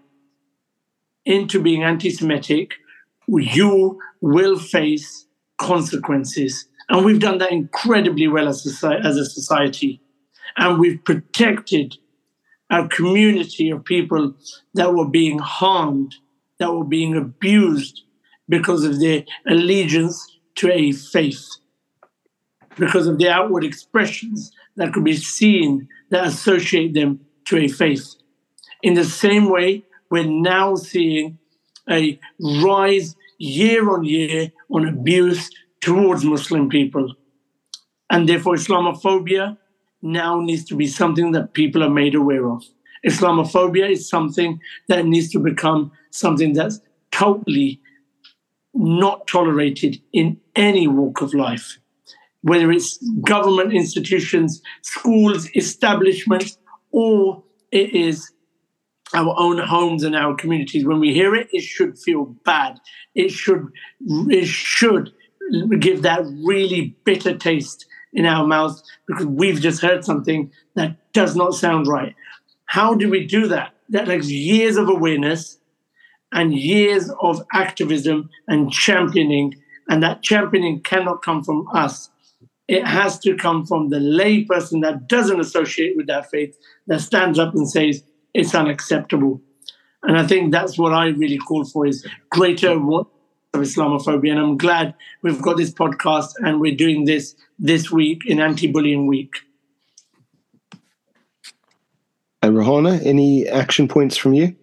into 1.24 1.60
being 1.60 1.82
anti 1.82 2.10
Semitic, 2.10 2.74
you 3.26 3.98
will 4.20 4.58
face 4.58 5.26
consequences. 5.58 6.66
And 6.88 7.04
we've 7.04 7.18
done 7.18 7.38
that 7.38 7.50
incredibly 7.50 8.28
well 8.28 8.46
as 8.46 8.64
a, 8.84 8.90
as 9.02 9.16
a 9.16 9.24
society 9.24 10.00
and 10.56 10.78
we've 10.78 11.02
protected 11.04 11.96
our 12.70 12.88
community 12.88 13.70
of 13.70 13.84
people 13.84 14.34
that 14.74 14.94
were 14.94 15.08
being 15.08 15.38
harmed, 15.38 16.14
that 16.58 16.72
were 16.72 16.84
being 16.84 17.16
abused 17.16 18.02
because 18.48 18.84
of 18.84 19.00
their 19.00 19.24
allegiance 19.46 20.38
to 20.56 20.70
a 20.72 20.92
faith, 20.92 21.48
because 22.76 23.06
of 23.06 23.18
the 23.18 23.28
outward 23.28 23.64
expressions 23.64 24.52
that 24.76 24.92
could 24.92 25.04
be 25.04 25.16
seen 25.16 25.88
that 26.10 26.26
associate 26.26 26.94
them 26.94 27.20
to 27.46 27.58
a 27.58 27.68
faith. 27.68 28.14
In 28.82 28.94
the 28.94 29.04
same 29.04 29.50
way, 29.50 29.84
we're 30.10 30.24
now 30.24 30.74
seeing 30.76 31.38
a 31.88 32.18
rise 32.40 33.16
year 33.38 33.90
on 33.90 34.04
year 34.04 34.52
on 34.70 34.86
abuse 34.86 35.50
towards 35.80 36.24
Muslim 36.24 36.68
people. 36.68 37.14
And 38.10 38.28
therefore, 38.28 38.54
Islamophobia 38.54 39.56
now 40.02 40.40
needs 40.40 40.64
to 40.66 40.76
be 40.76 40.86
something 40.86 41.32
that 41.32 41.54
people 41.54 41.82
are 41.82 41.90
made 41.90 42.14
aware 42.14 42.48
of. 42.48 42.62
Islamophobia 43.04 43.90
is 43.90 44.08
something 44.08 44.60
that 44.88 45.06
needs 45.06 45.30
to 45.32 45.38
become 45.38 45.92
something 46.10 46.52
that's 46.52 46.80
totally 47.10 47.80
not 48.74 49.26
tolerated 49.26 50.00
in 50.12 50.38
any 50.54 50.86
walk 50.86 51.22
of 51.22 51.34
life, 51.34 51.78
whether 52.42 52.70
it's 52.70 52.98
government 53.22 53.72
institutions, 53.72 54.62
schools, 54.82 55.48
establishments, 55.54 56.58
or 56.90 57.42
it 57.72 57.94
is 57.94 58.32
our 59.14 59.34
own 59.38 59.58
homes 59.58 60.02
and 60.02 60.16
our 60.16 60.34
communities. 60.34 60.84
When 60.84 61.00
we 61.00 61.12
hear 61.12 61.34
it, 61.34 61.48
it 61.52 61.62
should 61.62 61.98
feel 61.98 62.24
bad. 62.44 62.80
It 63.14 63.30
should 63.30 63.68
it 64.00 64.46
should 64.46 65.12
give 65.78 66.02
that 66.02 66.22
really 66.44 66.96
bitter 67.04 67.36
taste 67.36 67.86
in 68.12 68.26
our 68.26 68.46
mouths 68.46 68.82
because 69.06 69.26
we've 69.26 69.60
just 69.60 69.82
heard 69.82 70.04
something 70.04 70.50
that 70.74 70.96
does 71.12 71.36
not 71.36 71.54
sound 71.54 71.86
right. 71.86 72.14
How 72.64 72.94
do 72.94 73.08
we 73.08 73.26
do 73.26 73.46
that? 73.48 73.74
That 73.90 74.06
takes 74.06 74.28
years 74.28 74.76
of 74.76 74.88
awareness 74.88 75.58
and 76.32 76.52
years 76.52 77.10
of 77.20 77.42
activism 77.52 78.28
and 78.48 78.72
championing, 78.72 79.54
and 79.88 80.02
that 80.02 80.22
championing 80.22 80.80
cannot 80.82 81.22
come 81.22 81.44
from 81.44 81.68
us. 81.72 82.10
It 82.68 82.84
has 82.84 83.18
to 83.20 83.36
come 83.36 83.64
from 83.64 83.90
the 83.90 83.98
layperson 83.98 84.82
that 84.82 85.06
doesn't 85.06 85.40
associate 85.40 85.96
with 85.96 86.06
that 86.08 86.30
faith, 86.30 86.56
that 86.88 87.00
stands 87.00 87.38
up 87.38 87.54
and 87.54 87.68
says 87.68 88.02
it's 88.34 88.54
unacceptable. 88.54 89.40
And 90.02 90.18
I 90.18 90.26
think 90.26 90.52
that's 90.52 90.78
what 90.78 90.92
I 90.92 91.08
really 91.08 91.38
call 91.38 91.64
for 91.64 91.86
is 91.86 92.06
greater 92.30 92.72
of 92.72 93.06
Islamophobia. 93.54 94.30
And 94.30 94.40
I'm 94.40 94.56
glad 94.56 94.94
we've 95.22 95.40
got 95.40 95.56
this 95.56 95.70
podcast 95.70 96.30
and 96.38 96.60
we're 96.60 96.74
doing 96.74 97.04
this 97.04 97.34
this 97.58 97.90
week 97.90 98.22
in 98.26 98.40
Anti 98.40 98.70
Bullying 98.70 99.06
Week. 99.06 99.34
And 102.42 102.56
Rehana, 102.56 103.04
any 103.04 103.48
action 103.48 103.88
points 103.88 104.16
from 104.16 104.34
you? 104.34 104.54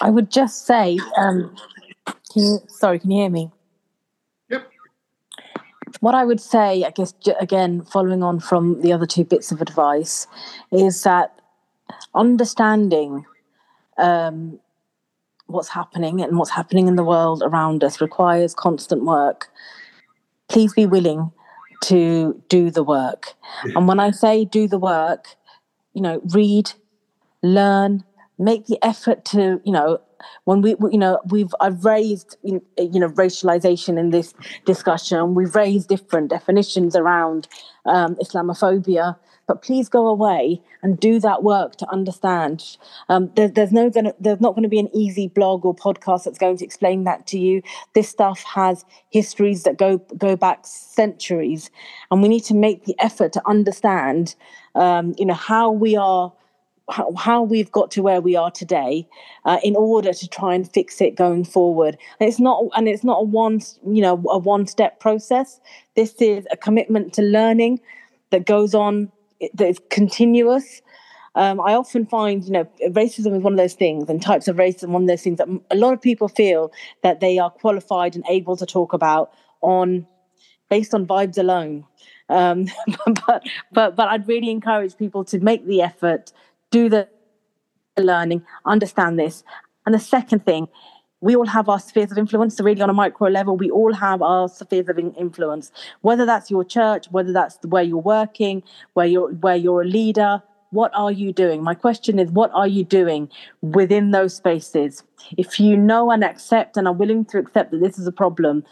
I 0.00 0.10
would 0.10 0.30
just 0.30 0.66
say, 0.66 0.98
um, 1.16 1.54
can 2.06 2.42
you, 2.42 2.58
sorry, 2.68 2.98
can 2.98 3.10
you 3.10 3.22
hear 3.22 3.30
me? 3.30 3.50
What 6.00 6.14
I 6.14 6.24
would 6.24 6.40
say, 6.40 6.84
I 6.84 6.90
guess, 6.90 7.14
again, 7.40 7.82
following 7.82 8.22
on 8.22 8.40
from 8.40 8.80
the 8.80 8.92
other 8.92 9.06
two 9.06 9.24
bits 9.24 9.52
of 9.52 9.62
advice, 9.62 10.26
is 10.70 11.02
that 11.04 11.40
understanding 12.14 13.24
um, 13.98 14.58
what's 15.46 15.68
happening 15.68 16.20
and 16.20 16.38
what's 16.38 16.50
happening 16.50 16.88
in 16.88 16.96
the 16.96 17.04
world 17.04 17.42
around 17.44 17.84
us 17.84 18.00
requires 18.00 18.54
constant 18.54 19.04
work. 19.04 19.48
Please 20.48 20.72
be 20.74 20.86
willing 20.86 21.32
to 21.84 22.40
do 22.48 22.70
the 22.70 22.82
work. 22.82 23.34
And 23.74 23.86
when 23.86 24.00
I 24.00 24.10
say 24.10 24.44
do 24.44 24.66
the 24.66 24.78
work, 24.78 25.36
you 25.92 26.02
know, 26.02 26.20
read, 26.32 26.72
learn, 27.42 28.04
make 28.38 28.66
the 28.66 28.78
effort 28.82 29.24
to, 29.26 29.60
you 29.64 29.72
know, 29.72 30.00
when 30.44 30.62
we, 30.62 30.76
you 30.90 30.98
know, 30.98 31.20
we've 31.30 31.54
I've 31.60 31.84
raised, 31.84 32.36
you 32.42 32.60
know, 32.76 33.08
racialization 33.10 33.98
in 33.98 34.10
this 34.10 34.34
discussion. 34.64 35.34
We've 35.34 35.54
raised 35.54 35.88
different 35.88 36.30
definitions 36.30 36.96
around 36.96 37.48
um, 37.86 38.16
Islamophobia, 38.16 39.16
but 39.46 39.62
please 39.62 39.88
go 39.88 40.06
away 40.06 40.60
and 40.82 40.98
do 40.98 41.20
that 41.20 41.42
work 41.42 41.76
to 41.76 41.90
understand. 41.90 42.76
Um, 43.08 43.30
there, 43.36 43.48
there's 43.48 43.72
no 43.72 43.90
gonna, 43.90 44.14
there's 44.18 44.40
not 44.40 44.54
going 44.54 44.62
to 44.62 44.68
be 44.68 44.78
an 44.78 44.94
easy 44.94 45.28
blog 45.28 45.64
or 45.64 45.74
podcast 45.74 46.24
that's 46.24 46.38
going 46.38 46.56
to 46.58 46.64
explain 46.64 47.04
that 47.04 47.26
to 47.28 47.38
you. 47.38 47.62
This 47.94 48.08
stuff 48.08 48.42
has 48.44 48.84
histories 49.10 49.64
that 49.64 49.76
go 49.76 49.98
go 50.16 50.36
back 50.36 50.66
centuries, 50.66 51.70
and 52.10 52.22
we 52.22 52.28
need 52.28 52.44
to 52.44 52.54
make 52.54 52.84
the 52.84 52.96
effort 52.98 53.32
to 53.34 53.42
understand, 53.46 54.34
um, 54.74 55.14
you 55.18 55.26
know, 55.26 55.34
how 55.34 55.70
we 55.70 55.96
are 55.96 56.32
how, 56.90 57.42
we've 57.42 57.72
got 57.72 57.90
to 57.92 58.02
where 58.02 58.20
we 58.20 58.36
are 58.36 58.50
today 58.50 59.08
uh, 59.44 59.58
in 59.62 59.74
order 59.76 60.12
to 60.12 60.28
try 60.28 60.54
and 60.54 60.70
fix 60.70 61.00
it 61.00 61.16
going 61.16 61.44
forward. 61.44 61.96
And 62.20 62.28
it's 62.28 62.38
not 62.38 62.64
and 62.76 62.88
it's 62.88 63.04
not 63.04 63.20
a 63.20 63.24
one 63.24 63.60
you 63.86 64.02
know 64.02 64.22
a 64.28 64.38
one 64.38 64.66
step 64.66 65.00
process. 65.00 65.60
This 65.96 66.14
is 66.20 66.46
a 66.50 66.56
commitment 66.56 67.12
to 67.14 67.22
learning 67.22 67.80
that 68.30 68.46
goes 68.46 68.74
on 68.74 69.10
that 69.54 69.68
is 69.68 69.80
continuous. 69.90 70.82
Um, 71.36 71.60
I 71.60 71.74
often 71.74 72.06
find, 72.06 72.44
you 72.44 72.52
know, 72.52 72.64
racism 72.90 73.36
is 73.36 73.42
one 73.42 73.54
of 73.54 73.58
those 73.58 73.74
things, 73.74 74.08
and 74.08 74.22
types 74.22 74.46
of 74.46 74.56
racism 74.56 74.90
one 74.90 75.02
of 75.02 75.08
those 75.08 75.22
things 75.22 75.38
that 75.38 75.48
a 75.70 75.76
lot 75.76 75.92
of 75.92 76.00
people 76.00 76.28
feel 76.28 76.72
that 77.02 77.20
they 77.20 77.38
are 77.38 77.50
qualified 77.50 78.14
and 78.14 78.24
able 78.28 78.56
to 78.56 78.66
talk 78.66 78.92
about 78.92 79.32
on 79.60 80.06
based 80.70 80.94
on 80.94 81.06
vibes 81.06 81.38
alone. 81.38 81.84
Um, 82.28 82.66
but 83.26 83.42
but 83.72 83.96
but 83.96 84.08
I'd 84.08 84.28
really 84.28 84.50
encourage 84.50 84.96
people 84.96 85.24
to 85.24 85.40
make 85.40 85.66
the 85.66 85.82
effort, 85.82 86.32
do 86.74 86.88
the 86.88 87.08
learning, 87.96 88.42
understand 88.66 89.18
this. 89.18 89.44
And 89.86 89.94
the 89.94 90.00
second 90.16 90.44
thing, 90.44 90.66
we 91.20 91.36
all 91.36 91.46
have 91.46 91.68
our 91.68 91.78
spheres 91.78 92.10
of 92.12 92.18
influence. 92.18 92.56
So 92.56 92.64
really, 92.64 92.82
on 92.82 92.90
a 92.90 92.98
micro 93.04 93.28
level, 93.28 93.56
we 93.56 93.70
all 93.70 93.94
have 93.94 94.20
our 94.22 94.48
spheres 94.48 94.88
of 94.88 94.98
influence. 94.98 95.70
Whether 96.00 96.26
that's 96.26 96.50
your 96.50 96.64
church, 96.64 97.06
whether 97.10 97.32
that's 97.32 97.58
where 97.74 97.82
you're 97.82 98.08
working, 98.16 98.62
where 98.94 99.06
you're 99.06 99.30
where 99.44 99.56
you're 99.56 99.82
a 99.82 99.92
leader. 99.98 100.42
What 100.70 100.90
are 101.02 101.12
you 101.12 101.32
doing? 101.32 101.62
My 101.62 101.74
question 101.74 102.18
is, 102.18 102.28
what 102.32 102.50
are 102.52 102.66
you 102.66 102.82
doing 102.82 103.28
within 103.62 104.10
those 104.10 104.34
spaces? 104.34 105.04
If 105.38 105.60
you 105.60 105.76
know 105.76 106.10
and 106.10 106.24
accept 106.24 106.76
and 106.76 106.88
are 106.88 106.92
willing 107.02 107.24
to 107.26 107.38
accept 107.38 107.70
that 107.70 107.80
this 107.80 107.96
is 107.96 108.08
a 108.08 108.16
problem, 108.22 108.64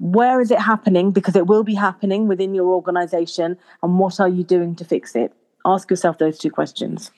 where 0.00 0.40
is 0.40 0.50
it 0.50 0.58
happening? 0.58 1.12
Because 1.12 1.36
it 1.36 1.46
will 1.46 1.62
be 1.62 1.76
happening 1.76 2.26
within 2.26 2.56
your 2.56 2.66
organization. 2.78 3.56
And 3.84 4.00
what 4.00 4.18
are 4.18 4.28
you 4.28 4.42
doing 4.42 4.74
to 4.80 4.84
fix 4.84 5.14
it? 5.14 5.32
Ask 5.64 5.90
yourself 5.90 6.18
those 6.18 6.38
two 6.38 6.50
questions. 6.50 7.10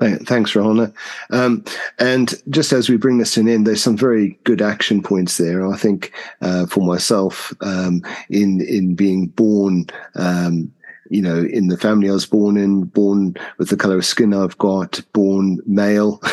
Thanks, 0.00 0.52
Rehana. 0.54 0.92
Um, 1.30 1.64
and 2.00 2.34
just 2.50 2.72
as 2.72 2.88
we 2.88 2.96
bring 2.96 3.18
this 3.18 3.36
in, 3.38 3.48
end, 3.48 3.66
there's 3.66 3.82
some 3.82 3.96
very 3.96 4.36
good 4.42 4.60
action 4.60 5.00
points 5.00 5.38
there. 5.38 5.64
I 5.64 5.76
think 5.76 6.12
uh, 6.40 6.66
for 6.66 6.84
myself, 6.84 7.54
um, 7.60 8.02
in 8.28 8.60
in 8.62 8.96
being 8.96 9.28
born 9.28 9.86
um, 10.16 10.72
you 11.12 11.20
know, 11.20 11.44
in 11.44 11.68
the 11.68 11.76
family 11.76 12.08
I 12.08 12.14
was 12.14 12.24
born 12.24 12.56
in, 12.56 12.84
born 12.84 13.36
with 13.58 13.68
the 13.68 13.76
color 13.76 13.98
of 13.98 14.04
skin 14.04 14.32
I've 14.32 14.56
got, 14.58 15.00
born 15.12 15.60
male. 15.66 16.20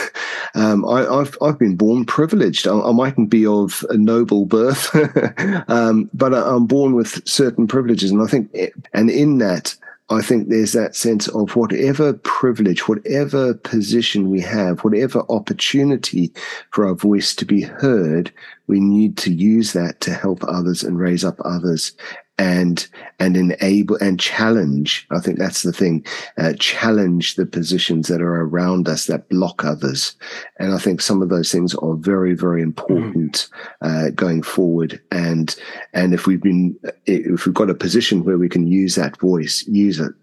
Um, 0.56 0.84
I, 0.89 1.02
have 1.02 1.38
I've 1.43 1.60
been 1.60 1.76
born 1.76 2.06
privileged. 2.06 2.68
I, 2.68 2.80
I, 2.80 2.91
mightn't 2.91 3.30
be 3.30 3.45
of 3.45 3.86
a 3.91 3.97
noble 3.97 4.47
birth, 4.47 4.89
um, 5.70 6.10
but 6.12 6.34
I, 6.34 6.41
I'm 6.41 6.66
born 6.66 6.95
with 6.95 7.28
certain 7.28 7.68
privileges, 7.68 8.10
and 8.10 8.20
I 8.20 8.26
think, 8.26 8.52
and 8.91 9.12
in 9.12 9.38
that, 9.38 9.76
I 10.12 10.22
think 10.24 10.49
there's 10.49 10.74
that 10.74 10.95
sense 10.95 11.28
of 11.28 11.55
whatever 11.55 12.14
privilege, 12.14 12.88
whatever 12.88 13.53
position 13.53 14.32
we 14.32 14.41
have, 14.41 14.80
whatever 14.80 15.24
opportunity 15.30 16.34
for 16.72 16.88
our 16.88 16.95
voice 16.95 17.36
to 17.36 17.45
be 17.45 17.62
heard, 17.62 18.32
we 18.66 18.80
need 18.80 19.18
to 19.18 19.34
use 19.34 19.74
that 19.74 20.01
to 20.01 20.14
help 20.14 20.43
others 20.43 20.84
and 20.84 20.97
raise 20.97 21.24
up 21.24 21.39
others 21.45 21.91
and 22.40 22.88
and 23.20 23.36
enable 23.36 23.98
and 23.98 24.20
challenge. 24.20 25.06
I 25.12 25.20
think 25.20 25.38
that's 25.38 25.62
the 25.62 25.74
thing. 25.74 26.06
Uh, 26.38 26.54
challenge 26.58 27.36
the 27.36 27.46
positions 27.46 28.08
that 28.08 28.22
are 28.22 28.42
around 28.42 28.88
us 28.88 29.06
that 29.06 29.28
block 29.30 29.66
others, 29.66 30.16
and 30.58 30.74
I 30.74 30.80
think 30.80 31.02
some 31.02 31.22
of 31.22 31.30
those 31.30 31.52
things 31.52 31.76
are 31.76 31.96
very 31.96 32.34
very 32.34 32.62
important 32.62 33.50
uh, 33.82 34.10
going 34.12 34.42
forward. 34.42 35.00
And 35.12 35.54
and 35.94 36.14
if 36.14 36.26
we've 36.26 36.42
been 36.42 36.80
if 37.06 37.46
we've 37.46 37.54
got 37.54 37.70
a 37.70 37.76
position 37.76 38.24
where 38.24 38.38
we 38.38 38.50
can 38.50 38.66
use 38.66 38.96
that 38.96 39.20
voice, 39.20 39.68
use 39.68 40.00
it, 40.00 40.14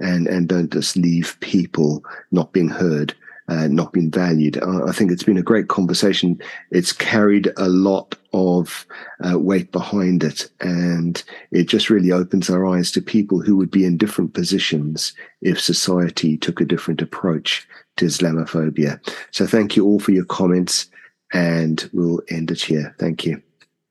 and 0.00 0.26
and 0.26 0.48
don't 0.48 0.72
just 0.72 0.96
leave 0.96 1.36
people 1.40 2.04
not 2.32 2.52
being 2.52 2.68
heard 2.68 3.14
uh, 3.52 3.68
not 3.68 3.92
been 3.92 4.10
valued. 4.10 4.56
I 4.62 4.92
think 4.92 5.10
it's 5.10 5.22
been 5.22 5.36
a 5.36 5.42
great 5.42 5.68
conversation. 5.68 6.40
It's 6.70 6.92
carried 6.92 7.52
a 7.56 7.68
lot 7.68 8.14
of 8.32 8.86
uh, 9.20 9.38
weight 9.38 9.72
behind 9.72 10.24
it, 10.24 10.48
and 10.60 11.22
it 11.50 11.64
just 11.64 11.90
really 11.90 12.12
opens 12.12 12.48
our 12.48 12.66
eyes 12.66 12.90
to 12.92 13.02
people 13.02 13.40
who 13.42 13.56
would 13.56 13.70
be 13.70 13.84
in 13.84 13.98
different 13.98 14.32
positions 14.32 15.12
if 15.42 15.60
society 15.60 16.38
took 16.38 16.60
a 16.60 16.64
different 16.64 17.02
approach 17.02 17.68
to 17.96 18.06
Islamophobia. 18.06 18.98
So, 19.32 19.46
thank 19.46 19.76
you 19.76 19.84
all 19.84 20.00
for 20.00 20.12
your 20.12 20.24
comments, 20.24 20.88
and 21.34 21.88
we'll 21.92 22.22
end 22.30 22.50
it 22.50 22.62
here. 22.62 22.94
Thank 22.98 23.26
you. 23.26 23.42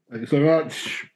Thank 0.09 0.22
you 0.22 0.28
so 0.28 0.39
much. 0.39 1.11